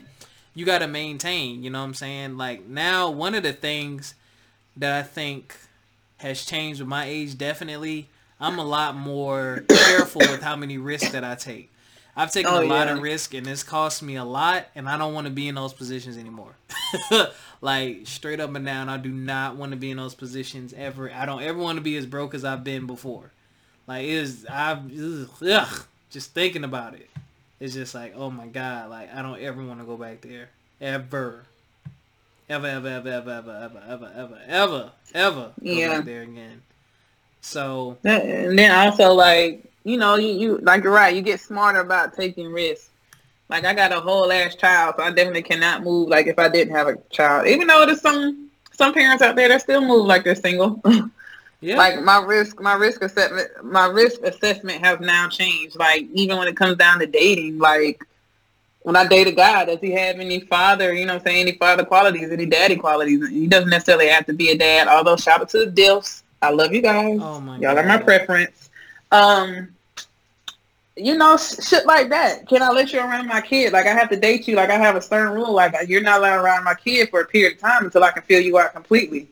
[0.53, 2.37] you got to maintain, you know what I'm saying?
[2.37, 4.15] Like now, one of the things
[4.75, 5.55] that I think
[6.17, 11.11] has changed with my age definitely, I'm a lot more careful with how many risks
[11.11, 11.71] that I take.
[12.15, 12.95] I've taken oh, a lot yeah.
[12.95, 15.53] of risk and it's cost me a lot and I don't want to be in
[15.53, 16.55] those positions anymore.
[17.61, 21.11] like straight up and down, I do not want to be in those positions ever.
[21.11, 23.33] I don't ever want to be as broke as I've been before.
[23.85, 24.79] Like it is I've
[25.43, 25.85] ugh,
[26.17, 27.07] just thinking about it.
[27.59, 30.49] It's just like, oh my god, like I don't ever want to go back there.
[30.81, 31.43] Ever.
[32.49, 35.97] Ever, ever, ever, ever, ever, ever, ever, ever, ever, ever yeah.
[35.97, 36.63] back there again.
[37.41, 41.15] So and then also like you know, you, you like you're right.
[41.15, 42.89] You get smarter about taking risks.
[43.47, 46.49] Like I got a whole ass child, so I definitely cannot move like if I
[46.49, 47.45] didn't have a child.
[47.45, 50.81] Even though there's some some parents out there that still move like they're single.
[51.59, 51.75] yeah.
[51.75, 55.75] Like my risk, my risk assessment, my risk assessment has now changed.
[55.75, 58.03] Like even when it comes down to dating, like
[58.83, 61.83] when I date a guy, does he have any father, you know saying, any father
[61.83, 63.27] qualities, any daddy qualities?
[63.29, 66.21] He doesn't necessarily have to be a dad, although shout out to the DILFs.
[66.41, 67.19] I love you guys.
[67.21, 67.85] Oh my Y'all God.
[67.85, 68.69] are my preference.
[69.11, 69.69] Um,
[70.95, 72.47] you know, shit like that.
[72.47, 73.73] Can I let you around my kid?
[73.73, 74.55] Like I have to date you.
[74.55, 75.53] Like I have a stern rule.
[75.53, 78.21] Like you're not allowed around my kid for a period of time until I can
[78.23, 79.27] fill you out completely.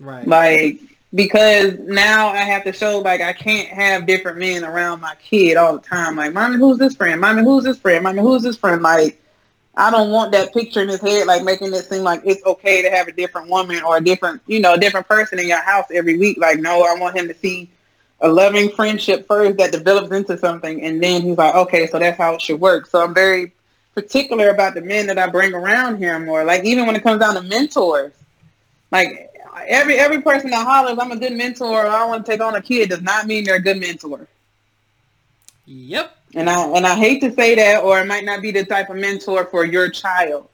[0.00, 0.26] Right.
[0.26, 0.80] Like
[1.14, 5.56] because now I have to show like I can't have different men around my kid
[5.56, 6.16] all the time.
[6.16, 7.20] Like, mommy, who's this friend?
[7.20, 8.02] Mommy, who's this friend?
[8.02, 8.82] Mommy, who's this friend?
[8.82, 9.20] Like,
[9.76, 12.82] I don't want that picture in his head, like making it seem like it's okay
[12.82, 15.62] to have a different woman or a different, you know, a different person in your
[15.62, 16.38] house every week.
[16.38, 17.70] Like, no, I want him to see
[18.20, 22.16] a loving friendship first that develops into something, and then he's like, okay, so that's
[22.16, 22.86] how it should work.
[22.86, 23.52] So I'm very
[23.94, 27.20] particular about the men that I bring around him, or like even when it comes
[27.20, 28.12] down to mentors,
[28.90, 29.33] like
[29.66, 32.54] every every person that hollers, I'm a good mentor, or I want to take on
[32.54, 34.26] a kid, does not mean they're a good mentor.
[35.66, 36.16] Yep.
[36.34, 38.90] And I and I hate to say that, or it might not be the type
[38.90, 40.48] of mentor for your child.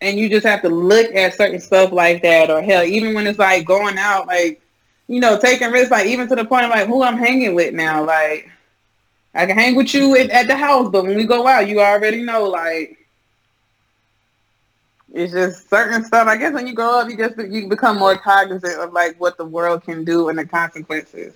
[0.00, 3.26] And you just have to look at certain stuff like that, or hell, even when
[3.26, 4.60] it's like going out, like
[5.08, 7.74] you know, taking risks, like even to the point of like who I'm hanging with
[7.74, 8.50] now, like
[9.34, 11.80] I can hang with you at, at the house, but when we go out, you
[11.80, 13.07] already know, like
[15.12, 16.28] it's just certain stuff.
[16.28, 19.36] I guess when you grow up, you just you become more cognizant of like what
[19.36, 21.34] the world can do and the consequences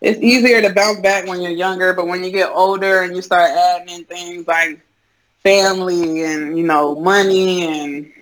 [0.00, 3.22] it's easier to bounce back when you're younger, but when you get older and you
[3.22, 4.80] start adding in things like
[5.42, 8.12] family and, you know, money and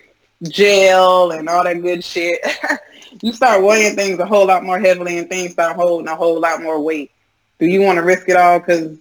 [0.43, 2.41] jail and all that good shit,
[3.23, 6.41] you start weighing things a whole lot more heavily and things start holding a whole
[6.41, 7.11] lot more weight.
[7.59, 8.61] Do you want to risk it all?
[8.61, 8.97] Because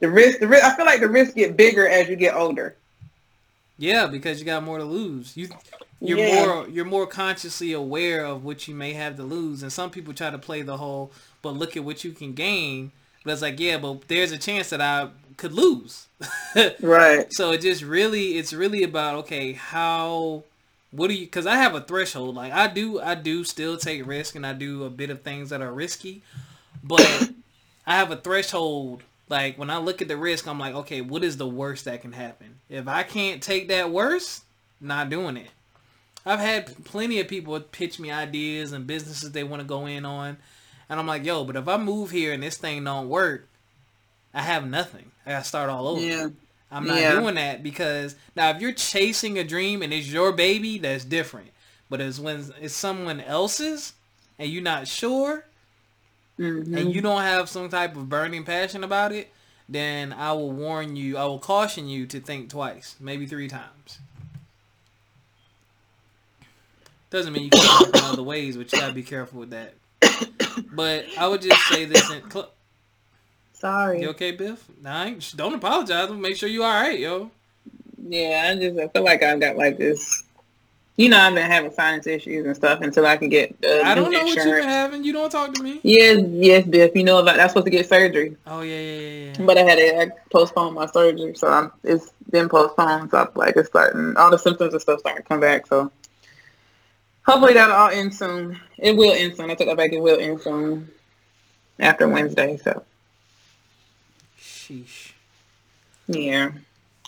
[0.00, 2.76] the risk, the risk, I feel like the risks get bigger as you get older.
[3.76, 5.36] Yeah, because you got more to lose.
[5.36, 5.48] You
[6.04, 6.44] you're yeah.
[6.44, 10.12] more you're more consciously aware of what you may have to lose and some people
[10.12, 11.10] try to play the whole
[11.42, 12.92] but look at what you can gain
[13.24, 16.06] but it's like yeah but there's a chance that i could lose
[16.80, 20.42] right so it just really it's really about okay how
[20.90, 24.06] what do you because i have a threshold like i do i do still take
[24.06, 26.22] risk and i do a bit of things that are risky
[26.82, 27.30] but
[27.86, 31.24] i have a threshold like when i look at the risk i'm like okay what
[31.24, 34.44] is the worst that can happen if i can't take that worst
[34.80, 35.50] not doing it
[36.26, 40.04] I've had plenty of people pitch me ideas and businesses they want to go in
[40.04, 40.38] on,
[40.88, 43.48] and I'm like, yo, but if I move here and this thing don't work,
[44.32, 45.10] I have nothing.
[45.26, 46.00] I gotta start all over.
[46.00, 46.28] Yeah.
[46.70, 47.20] I'm not yeah.
[47.20, 51.50] doing that because now if you're chasing a dream and it's your baby, that's different.
[51.88, 53.92] But it's when it's someone else's
[54.38, 55.46] and you're not sure
[56.38, 56.76] mm-hmm.
[56.76, 59.32] and you don't have some type of burning passion about it,
[59.68, 63.98] then I will warn you, I will caution you to think twice, maybe three times.
[67.10, 69.74] Doesn't mean you can't in other ways, but you gotta be careful with that.
[70.72, 72.28] But I would just say this in.
[72.30, 72.50] Cl-
[73.52, 74.02] Sorry.
[74.02, 74.64] You okay, Biff?
[74.82, 76.10] Nah, don't apologize.
[76.10, 77.30] Make sure you're all right, yo.
[78.06, 80.24] Yeah, I just I feel like I've got like this.
[80.96, 83.50] You know, I've been having sinus issues and stuff until I can get.
[83.64, 84.36] Uh, I don't know insurance.
[84.36, 85.04] what you've been having.
[85.04, 85.80] You don't talk to me.
[85.82, 86.94] Yes, yes, Biff.
[86.94, 88.36] You know about I'm supposed to get surgery.
[88.46, 89.44] Oh yeah, yeah, yeah.
[89.44, 93.10] But I had to I postpone my surgery, so I'm it's been postponed.
[93.10, 94.16] So I'm like it's starting.
[94.16, 95.66] All the symptoms and stuff starting to come back.
[95.66, 95.90] So
[97.26, 98.60] Hopefully that'll all end soon.
[98.76, 99.50] It will end soon.
[99.50, 99.92] I took that back.
[99.92, 100.90] It will end soon
[101.78, 102.58] after Wednesday.
[102.58, 102.82] So.
[104.38, 105.12] Sheesh.
[106.06, 106.50] Yeah.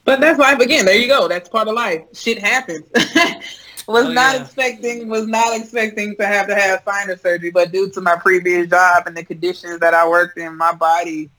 [0.05, 0.87] But that's life again.
[0.87, 1.29] There you go.
[1.29, 2.05] That's part of life.
[2.15, 2.85] Shit happens.
[3.87, 4.43] was oh, not yeah.
[4.43, 8.69] expecting was not expecting to have to have sinus surgery, but due to my previous
[8.69, 11.31] job and the conditions that I worked in, my body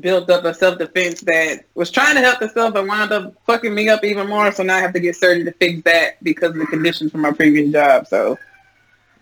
[0.00, 3.88] built up a self-defense that was trying to help itself but wound up fucking me
[3.88, 4.52] up even more.
[4.52, 7.22] So now I have to get surgery to fix that because of the conditions from
[7.22, 8.06] my previous job.
[8.06, 8.38] So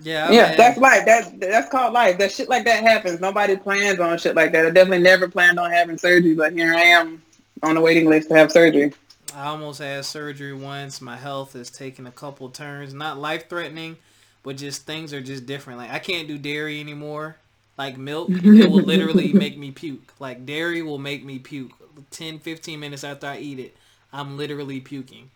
[0.01, 0.57] yeah, yeah, man.
[0.57, 1.07] that's life.
[1.07, 2.19] That's that's called life.
[2.19, 3.21] That shit like that happens.
[3.21, 4.67] Nobody plans on shit like that.
[4.67, 7.23] I definitely never planned on having surgery, but here I am
[7.63, 8.93] on the waiting list to have surgery.
[9.37, 11.01] I almost had surgery once.
[11.01, 12.95] My health has taken a couple turns.
[12.95, 13.99] Not life threatening,
[14.43, 15.79] but just things are just different.
[15.79, 17.37] Like I can't do dairy anymore
[17.79, 20.15] like milk, it will literally make me puke.
[20.19, 21.73] Like dairy will make me puke.
[22.11, 23.77] 10, 15 minutes after I eat it,
[24.13, 25.31] I'm literally puking.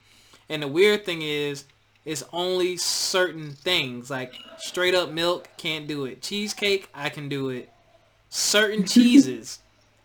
[0.48, 1.64] And the weird thing is,
[2.04, 4.10] it's only certain things.
[4.10, 6.22] Like straight up milk, can't do it.
[6.22, 7.70] Cheesecake, I can do it.
[8.30, 9.58] Certain cheeses,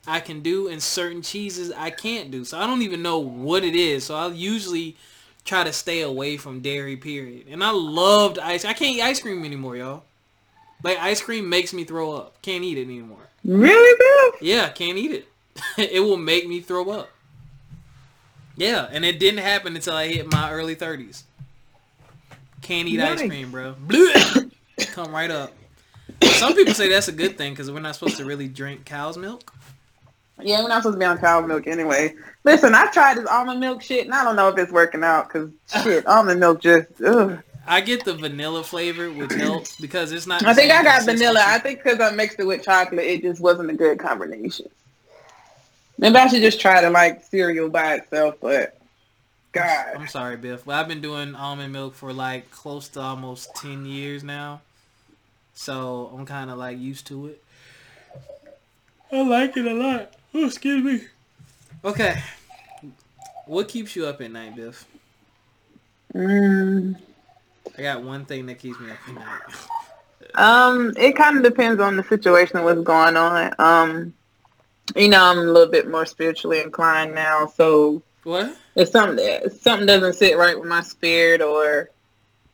[0.07, 2.45] I can do, and certain cheeses I can't do.
[2.45, 4.05] So I don't even know what it is.
[4.05, 4.95] So I'll usually
[5.45, 7.47] try to stay away from dairy, period.
[7.49, 8.65] And I loved ice.
[8.65, 10.03] I can't eat ice cream anymore, y'all.
[10.83, 12.41] Like ice cream makes me throw up.
[12.41, 13.29] Can't eat it anymore.
[13.43, 14.47] Really, Bill?
[14.47, 15.27] Yeah, can't eat it.
[15.77, 17.09] it will make me throw up.
[18.57, 21.23] Yeah, and it didn't happen until I hit my early thirties.
[22.61, 23.21] Can't eat nice.
[23.21, 23.75] ice cream, bro.
[24.91, 25.53] Come right up.
[26.21, 29.17] Some people say that's a good thing because we're not supposed to really drink cow's
[29.17, 29.53] milk.
[30.41, 32.13] Yeah, we're not supposed to be on cow's milk anyway.
[32.43, 35.27] Listen, I tried this almond milk shit, and I don't know if it's working out
[35.27, 35.49] because
[35.83, 37.41] shit, almond milk just ugh.
[37.67, 40.45] I get the vanilla flavor, which helps because it's not.
[40.45, 41.41] I think I got vanilla.
[41.43, 44.69] I think because I mixed it with chocolate, it just wasn't a good combination.
[45.97, 48.77] Maybe I should just try to like cereal by itself, but
[49.51, 49.95] God.
[49.95, 50.65] I'm sorry, Biff.
[50.65, 54.61] But I've been doing almond milk for like close to almost ten years now,
[55.53, 57.41] so I'm kind of like used to it.
[59.11, 60.13] I like it a lot.
[60.37, 61.07] Oh, excuse me.
[61.85, 62.21] Okay.
[63.45, 64.85] What keeps you up at night, Biff?
[66.13, 66.97] Mm,
[67.77, 70.35] I got one thing that keeps me up at night.
[70.35, 73.53] um, it kind of depends on the situation and what's going on.
[73.59, 74.13] Um,
[74.93, 78.57] you know, I'm a little bit more spiritually inclined now, so what?
[78.75, 81.91] if something if something doesn't sit right with my spirit, or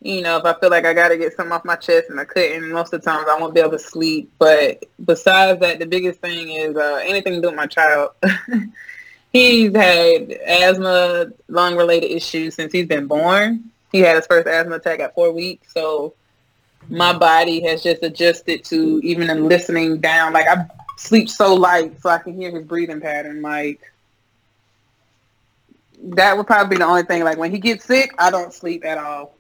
[0.01, 2.19] you know, if I feel like I got to get something off my chest and
[2.19, 4.31] I couldn't, most of the times I won't be able to sleep.
[4.39, 8.11] But besides that, the biggest thing is uh, anything to do with my child.
[9.31, 13.69] he's had asthma, lung related issues since he's been born.
[13.91, 16.15] He had his first asthma attack at four weeks, so
[16.89, 20.33] my body has just adjusted to even in listening down.
[20.33, 20.65] Like I
[20.97, 23.43] sleep so light, so I can hear his breathing pattern.
[23.43, 23.91] Like
[26.03, 27.23] that would probably be the only thing.
[27.23, 29.35] Like when he gets sick, I don't sleep at all.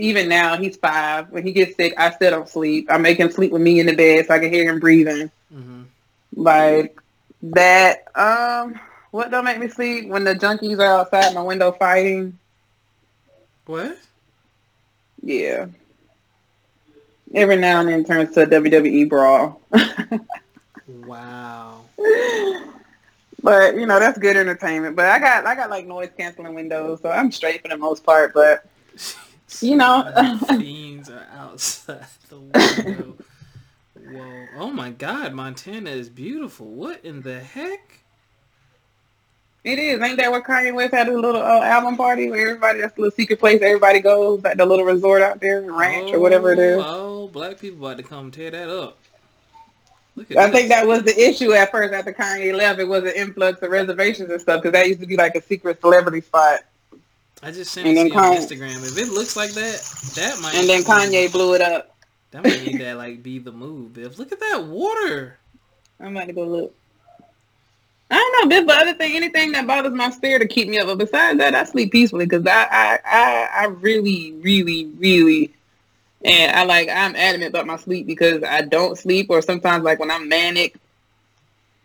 [0.00, 1.30] Even now, he's five.
[1.30, 2.88] When he gets sick, I still don't sleep.
[2.90, 5.30] I make him sleep with me in the bed so I can hear him breathing.
[5.54, 5.82] Mm-hmm.
[6.36, 6.98] Like
[7.42, 8.04] that.
[8.14, 8.80] Um,
[9.10, 12.38] what don't make me sleep when the junkies are outside my window fighting?
[13.66, 13.98] What?
[15.22, 15.66] Yeah.
[17.34, 19.60] Every now and then turns to a WWE brawl.
[21.06, 21.82] Wow.
[23.42, 24.96] but you know that's good entertainment.
[24.96, 28.04] But I got I got like noise canceling windows, so I'm straight for the most
[28.04, 28.34] part.
[28.34, 28.64] But
[29.60, 30.38] You know.
[30.58, 33.16] fiends are outside the window.
[33.94, 34.46] Whoa!
[34.56, 36.66] Oh my God, Montana is beautiful.
[36.66, 38.00] What in the heck?
[39.62, 42.80] it is, ain't that what Kanye West had a little uh, album party where everybody
[42.80, 46.18] that's a little secret place everybody goes at the little resort out there, ranch or
[46.18, 46.82] whatever it is.
[46.82, 48.98] Oh, black people about to come tear that up.
[50.18, 50.50] I this.
[50.50, 52.80] think that was the issue at first after Kanye left.
[52.80, 55.42] It was an influx of reservations and stuff because that used to be like a
[55.42, 56.60] secret celebrity spot.
[57.42, 58.82] I just sent and it to then on Instagram.
[58.86, 59.80] If it looks like that,
[60.14, 60.54] that might.
[60.54, 61.96] And then Kanye blew it up.
[62.32, 64.18] That might need that like be the move, Biff.
[64.18, 65.38] Look at that water.
[65.98, 66.74] I'm about to go look.
[68.10, 70.78] I don't know, Biff, but other thing, anything that bothers my spirit to keep me
[70.80, 70.86] up.
[70.86, 75.52] But besides that, I sleep peacefully because I, I, I, I really, really, really,
[76.24, 80.00] and I like, I'm adamant about my sleep because I don't sleep or sometimes like
[80.00, 80.76] when I'm manic,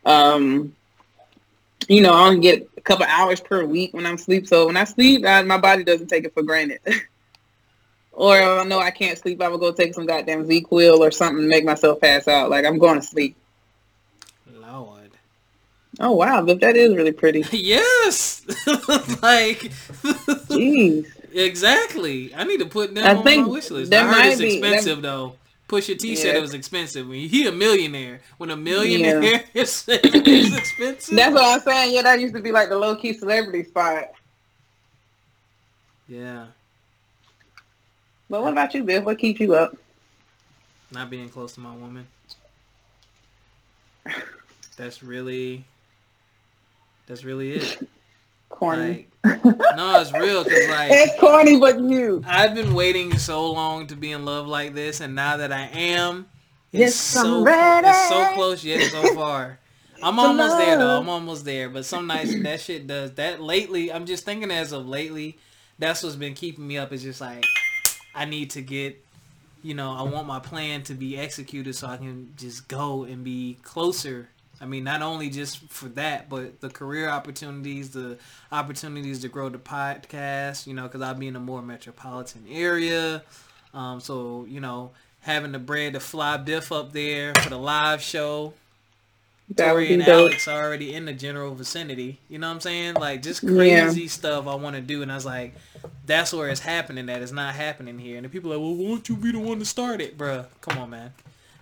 [0.05, 0.75] um,
[1.87, 4.47] you know, I only get couple hours per week when I'm sleep.
[4.47, 6.79] So when I sleep, I, my body doesn't take it for granted.
[8.11, 11.41] or I know I can't sleep, I will go take some goddamn ZzzQuil or something
[11.43, 12.49] to make myself pass out.
[12.49, 13.35] Like I'm going to sleep.
[14.55, 15.11] Lord.
[15.99, 17.43] Oh wow, but that is really pretty.
[17.51, 18.45] yes.
[19.21, 19.59] like.
[20.49, 21.07] Jeez.
[21.33, 22.33] exactly.
[22.35, 23.91] I need to put that I on my wish list.
[23.91, 25.35] that I heard might it's be- that- expensive though.
[25.67, 27.07] Pusha T said it was expensive.
[27.07, 31.15] When he a millionaire, when a millionaire says it's expensive.
[31.15, 31.95] That's what I'm saying.
[31.95, 34.11] Yeah, that used to be like the low key celebrity spot.
[36.07, 36.47] yeah,
[38.29, 39.01] But what about you, Bill?
[39.03, 39.75] What keeps you up?
[40.91, 42.07] not being close to my woman.
[44.77, 45.65] That's really.
[47.07, 47.84] That's really it.
[48.65, 49.07] Corny.
[49.23, 49.45] Like,
[49.75, 52.23] no, it's real because like it's corny, but you.
[52.27, 55.67] I've been waiting so long to be in love like this, and now that I
[55.73, 56.27] am,
[56.71, 59.59] it's Yes, so it's so close yet so far.
[60.03, 60.99] I'm almost there though.
[60.99, 63.41] I'm almost there, but some nights that shit does that.
[63.41, 65.37] Lately, I'm just thinking as of lately,
[65.79, 66.93] that's what's been keeping me up.
[66.93, 67.45] Is just like
[68.13, 69.03] I need to get,
[69.63, 73.23] you know, I want my plan to be executed so I can just go and
[73.23, 74.29] be closer.
[74.61, 78.17] I mean, not only just for that, but the career opportunities, the
[78.51, 83.21] opportunities to grow the podcast, you know, because I'll be in a more metropolitan area.
[83.73, 84.91] Um, so, you know,
[85.21, 88.53] having the bread to fly Biff up there for the live show.
[89.49, 90.31] That Tori and dope.
[90.31, 92.19] Alex are already in the general vicinity.
[92.29, 92.93] You know what I'm saying?
[92.95, 93.85] Like just Yeah.
[93.85, 95.53] crazy stuff I want to do, and I was like,
[96.05, 97.05] that's where it's happening.
[97.07, 98.15] That it's not happening here.
[98.17, 100.17] And the people are like, well, why don't you be the one to start it,
[100.17, 100.47] bruh?
[100.61, 101.13] Come on, man.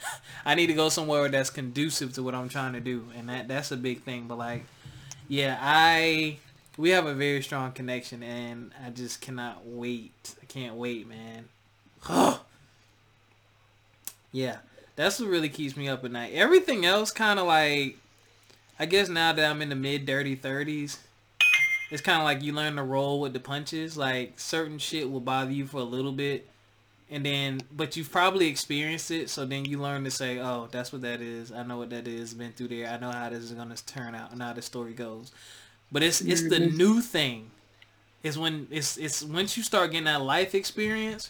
[0.45, 3.47] I need to go somewhere that's conducive to what I'm trying to do, and that
[3.47, 4.25] that's a big thing.
[4.27, 4.65] But like,
[5.27, 6.37] yeah, I
[6.77, 10.35] we have a very strong connection, and I just cannot wait.
[10.41, 11.45] I can't wait, man.
[14.31, 14.57] yeah,
[14.95, 16.33] that's what really keeps me up at night.
[16.33, 17.97] Everything else kind of like,
[18.79, 20.99] I guess now that I'm in the mid dirty thirties,
[21.91, 23.95] it's kind of like you learn to roll with the punches.
[23.95, 26.49] Like certain shit will bother you for a little bit,
[27.13, 30.91] and then but you've probably experienced it, so then you learn to say, "Oh, that's
[30.91, 31.51] what that is.
[31.51, 32.33] I know what that is.
[32.33, 32.87] Been through there.
[32.89, 35.31] I know how this is gonna turn out and how the story goes."
[35.91, 36.77] But it's it's the Mhm.
[36.77, 37.51] new thing.
[38.23, 41.29] Is when it's it's once you start getting that life experience,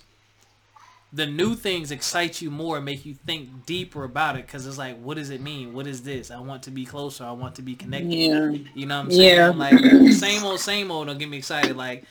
[1.12, 4.78] the new things excite you more and make you think deeper about it because it's
[4.80, 5.74] like, what does it mean?
[5.74, 6.32] What is this?
[6.32, 7.24] I want to be closer.
[7.24, 8.14] I want to be connected.
[8.14, 8.52] Yeah.
[8.74, 9.38] You know what I'm saying?
[9.38, 9.50] Yeah.
[9.50, 11.08] Like same old, same old.
[11.08, 11.76] Don't get me excited.
[11.78, 12.06] Like,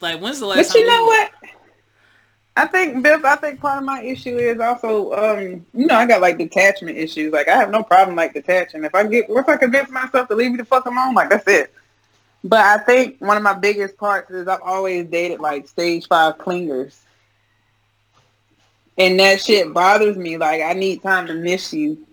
[0.00, 0.82] like when's the last But time?
[0.82, 1.30] you know what?
[2.60, 3.24] I think Biff.
[3.24, 6.98] I think part of my issue is also, um, you know, I got like detachment
[6.98, 7.32] issues.
[7.32, 8.84] Like I have no problem like detaching.
[8.84, 11.48] If I get, if I convince myself to leave you the fuck alone, like that's
[11.48, 11.72] it.
[12.44, 16.36] But I think one of my biggest parts is I've always dated like stage five
[16.36, 16.98] clingers.
[18.98, 20.36] And that shit bothers me.
[20.36, 22.06] Like I need time to miss you.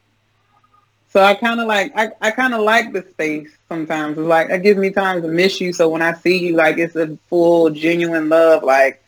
[1.10, 4.18] So I kind of like, I, I kind of like the space sometimes.
[4.18, 5.74] It's like, it gives me time to miss you.
[5.74, 8.64] So when I see you, like it's a full, genuine love.
[8.64, 9.04] Like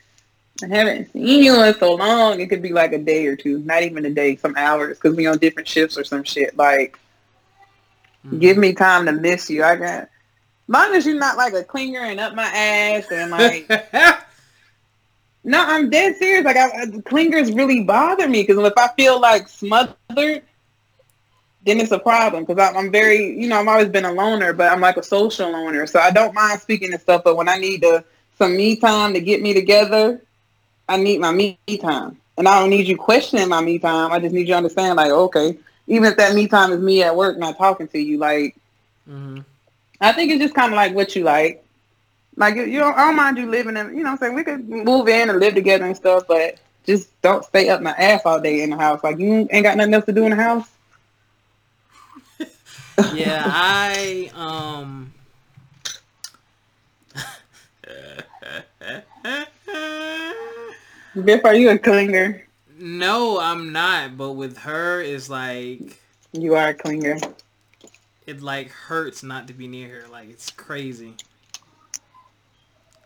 [0.64, 2.40] I haven't seen you in so long.
[2.40, 5.16] It could be like a day or two, not even a day, some hours, because
[5.16, 6.58] we on different shifts or some shit.
[6.58, 7.00] Like,
[8.26, 8.40] mm-hmm.
[8.40, 9.64] give me time to miss you.
[9.64, 10.10] I got
[10.70, 13.68] long as you're not like a clinger and up my ass and like.
[15.44, 16.46] no, I'm dead serious.
[16.46, 20.44] Like, I, I, clingers really bother me because if I feel like smothered,
[21.66, 24.72] then it's a problem because I'm very, you know, I've always been a loner, but
[24.72, 27.24] I'm like a social loner, so I don't mind speaking and stuff.
[27.24, 28.04] But when I need to,
[28.38, 30.22] some me time to get me together,
[30.90, 34.12] I need my me time, and I don't need you questioning my me time.
[34.12, 37.04] I just need you to understand, like, okay, even if that me time is me
[37.04, 38.56] at work not talking to you, like,
[39.10, 39.40] mm-hmm.
[40.02, 41.64] I think it's just kind of like what you like.
[42.36, 44.36] Like you, you don't, I don't mind you living in, you know, what I'm saying
[44.36, 47.92] we could move in and live together and stuff, but just don't stay up my
[47.92, 49.04] ass all day in the house.
[49.04, 50.68] Like you ain't got nothing else to do in the house.
[53.14, 55.14] yeah, I um.
[61.26, 62.42] Biff, are you a clinger?
[62.78, 64.18] No, I'm not.
[64.18, 66.00] But with her, it's like
[66.32, 67.36] you are a clinger
[68.30, 70.08] it like hurts not to be near her.
[70.08, 71.16] Like it's crazy.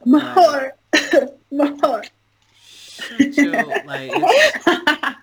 [0.05, 2.11] My like, heart, my heart.
[3.19, 4.11] Your, like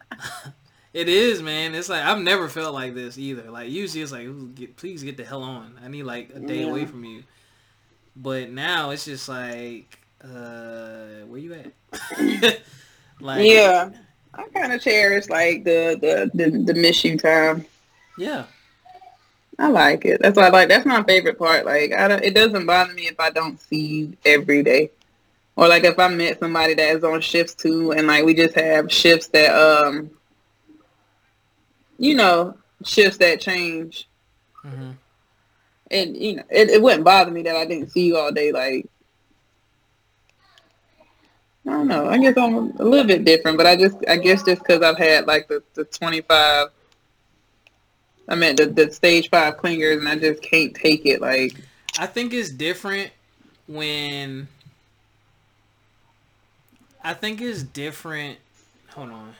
[0.94, 1.74] it is, man.
[1.74, 3.50] It's like I've never felt like this either.
[3.50, 5.78] Like usually it's like, get, please get the hell on.
[5.84, 6.70] I need like a day yeah.
[6.70, 7.22] away from you.
[8.16, 12.60] But now it's just like, uh, where you at?
[13.20, 13.90] like, yeah,
[14.34, 17.66] I kind of cherish like the the the, the miss you time.
[18.18, 18.44] Yeah,
[19.58, 20.20] I like it.
[20.20, 20.68] That's what I like.
[20.68, 21.66] That's my favorite part.
[21.66, 24.90] Like, I don't, it doesn't bother me if I don't see you every day,
[25.56, 28.54] or like if I met somebody that is on shifts too, and like we just
[28.54, 30.10] have shifts that, um,
[31.98, 34.08] you know, shifts that change.
[34.64, 34.90] Mm-hmm.
[35.90, 38.52] And you know, it, it wouldn't bother me that I didn't see you all day.
[38.52, 38.86] Like,
[41.66, 42.08] I don't know.
[42.08, 44.98] I guess I'm a little bit different, but I just, I guess just because I've
[44.98, 46.68] had like the, the 25
[48.30, 51.20] I meant the, the stage five clingers, and I just can't take it.
[51.20, 51.56] Like,
[51.98, 53.10] I think it's different
[53.66, 54.46] when.
[57.02, 58.38] I think it's different.
[58.90, 59.34] Hold on.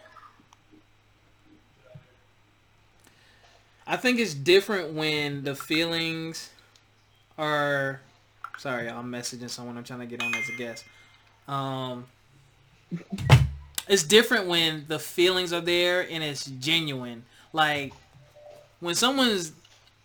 [3.86, 6.50] I think it's different when the feelings
[7.38, 8.00] are.
[8.58, 9.78] Sorry, I'm messaging someone.
[9.78, 10.84] I'm trying to get on as a guest.
[11.50, 12.06] Um,
[13.88, 17.24] it's different when the feelings are there and it's genuine.
[17.52, 17.92] Like
[18.78, 19.52] when someone's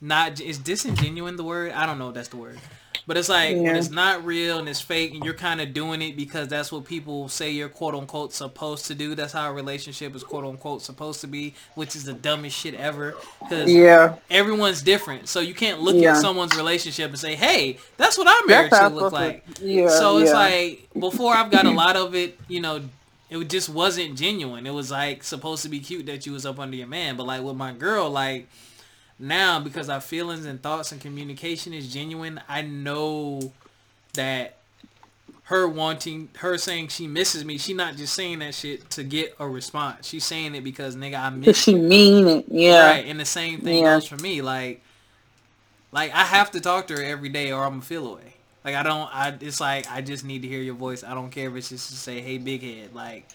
[0.01, 1.71] not is disingenuine the word?
[1.71, 2.59] I don't know if that's the word.
[3.07, 3.61] But it's like yeah.
[3.61, 6.71] when it's not real and it's fake and you're kind of doing it because that's
[6.71, 9.13] what people say you're quote unquote supposed to do.
[9.13, 12.73] That's how a relationship is quote unquote supposed to be, which is the dumbest shit
[12.73, 13.15] ever.
[13.41, 14.15] Because yeah.
[14.31, 15.29] everyone's different.
[15.29, 16.15] So you can't look yeah.
[16.15, 19.45] at someone's relationship and say, hey, that's what our marriage should look like.
[19.61, 22.81] Yeah, so it's like before I've got a lot of it, you know,
[23.29, 24.65] it just wasn't genuine.
[24.65, 27.17] It was like supposed to be cute that you was up under your man.
[27.17, 28.47] But like with my girl, like
[29.17, 33.53] now because our feelings and thoughts and communication is genuine, I know
[34.13, 34.57] that
[35.45, 39.35] her wanting her saying she misses me, she not just saying that shit to get
[39.39, 40.07] a response.
[40.07, 42.45] She's saying it because nigga I miss she mean it.
[42.47, 42.87] Yeah.
[42.87, 43.05] Right.
[43.05, 43.95] And the same thing yeah.
[43.95, 44.41] goes for me.
[44.41, 44.81] Like
[45.91, 48.33] like I have to talk to her every day or I'm gonna feel away.
[48.63, 51.03] Like I don't I it's like I just need to hear your voice.
[51.03, 52.95] I don't care if it's just to say, Hey big head.
[52.95, 53.27] Like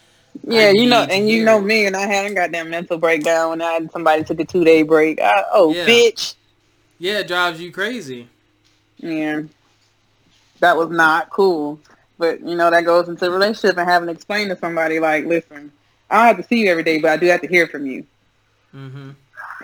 [0.45, 3.63] yeah, you know, and you know me, and I hadn't got that mental breakdown when
[3.63, 5.21] I had somebody took a two day break.
[5.21, 5.87] I, oh, yeah.
[5.87, 6.35] bitch.
[6.99, 8.29] Yeah, it drives you crazy.
[8.99, 9.43] Yeah,
[10.61, 11.81] that was not cool.
[12.19, 15.25] But you know, that goes into a relationship and having to explain to somebody like,
[15.25, 15.73] listen,
[16.11, 17.87] I don't have to see you every day, but I do have to hear from
[17.87, 18.07] you.
[18.75, 19.11] Mm-hmm.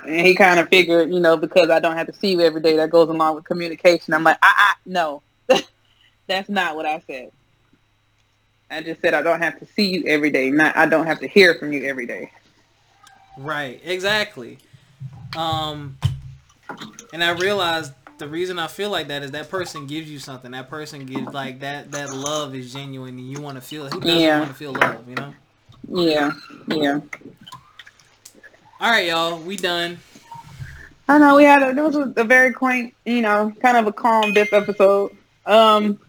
[0.06, 2.62] And he kind of figured, you know, because I don't have to see you every
[2.62, 4.14] day, that goes along with communication.
[4.14, 5.22] I'm like, I, ah no,
[6.26, 7.30] that's not what I said.
[8.70, 10.50] I just said I don't have to see you every day.
[10.50, 12.30] Not I don't have to hear from you every day.
[13.38, 13.80] Right.
[13.84, 14.58] Exactly.
[15.36, 15.98] Um,
[17.12, 20.50] and I realized the reason I feel like that is that person gives you something.
[20.52, 21.92] That person gives like that.
[21.92, 23.88] That love is genuine, and you want to feel.
[23.88, 24.38] Who doesn't yeah.
[24.38, 25.08] want to feel love?
[25.08, 25.34] You know.
[25.88, 26.32] Yeah.
[26.68, 27.00] Yeah.
[28.80, 29.38] All right, y'all.
[29.38, 29.98] We done.
[31.08, 33.92] I know we had a, this was a very quaint, you know, kind of a
[33.92, 35.16] calm this episode.
[35.44, 36.00] Um,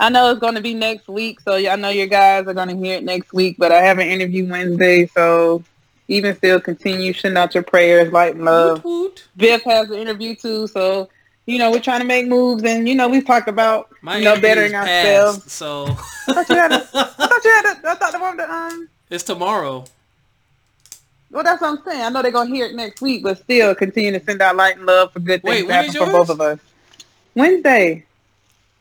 [0.00, 2.68] I know it's going to be next week, so I know your guys are going
[2.68, 3.56] to hear it next week.
[3.58, 5.62] But I have an interview Wednesday, so
[6.08, 8.82] even still, continue sending out your prayers, light and love.
[8.82, 9.28] Woot.
[9.36, 11.10] Biff has an interview too, so
[11.46, 14.24] you know, we're trying to make moves, and you know, we've talked about My you
[14.24, 15.52] know bettering is ourselves.
[15.52, 15.84] so
[16.28, 16.72] I thought you had.
[16.72, 16.78] A, I
[17.26, 17.64] thought you had.
[17.66, 18.88] A, I thought the one that um.
[19.10, 19.84] it's tomorrow.
[21.30, 22.02] Well, that's what I'm saying.
[22.02, 24.78] I know they're gonna hear it next week, but still continue to send out light
[24.78, 26.12] and love for good Wait, things to happen for yours?
[26.12, 26.58] both of us.
[27.34, 28.04] Wednesday.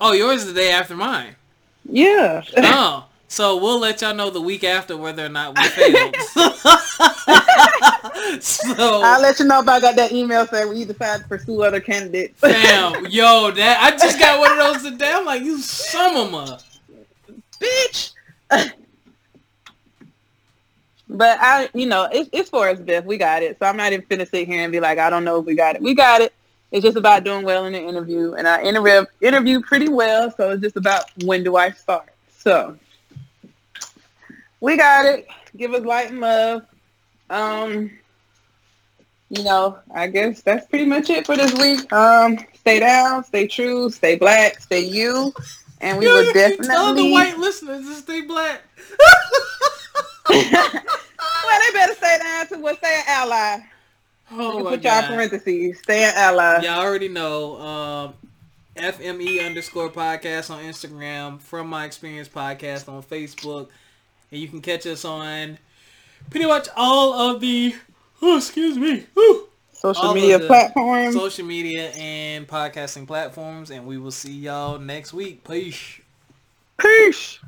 [0.02, 1.36] Oh, yours is the day after mine.
[1.86, 2.44] Yeah.
[2.58, 6.16] Oh, so we'll let y'all know the week after whether or not we failed.
[8.42, 11.62] so, I'll let you know if I got that email saying we decide to pursue
[11.62, 12.42] other candidates.
[12.42, 15.12] damn, yo, that I just got one of those today.
[15.14, 16.60] I'm like, you son of a.
[17.60, 18.14] bitch.
[21.10, 23.06] but I, you know, it's, it's for us, Biff.
[23.06, 23.58] We got it.
[23.60, 25.56] So I'm not even finna sit here and be like, I don't know if we
[25.56, 25.82] got it.
[25.82, 26.34] We got it.
[26.72, 30.32] It's just about doing well in the interview, and I interview interviewed pretty well.
[30.36, 32.10] So it's just about when do I start.
[32.30, 32.78] So
[34.60, 35.28] we got it.
[35.58, 36.66] Give us light and love.
[37.30, 37.92] Um,
[39.30, 41.92] you know, I guess that's pretty much it for this week.
[41.94, 45.34] Um, stay down, stay true, stay black, stay you,
[45.82, 48.62] and we Yo, will definitely telling the white listeners to stay black.
[50.30, 53.60] well, they better stay down to what say an ally.
[54.32, 55.80] Oh You my put y'all parentheses.
[55.80, 56.62] Stay an ally.
[56.64, 57.60] Y'all already know.
[57.60, 58.14] Um,
[58.76, 61.42] FME underscore podcast on Instagram.
[61.42, 63.68] From my experience podcast on Facebook,
[64.32, 65.58] and you can catch us on
[66.30, 67.76] pretty much all of the.
[68.22, 69.06] Oh, excuse me.
[69.72, 71.16] Social media platforms.
[71.16, 75.48] social media and podcasting platforms, and we will see y'all next week.
[75.48, 76.02] Peace.
[76.78, 77.40] Peace.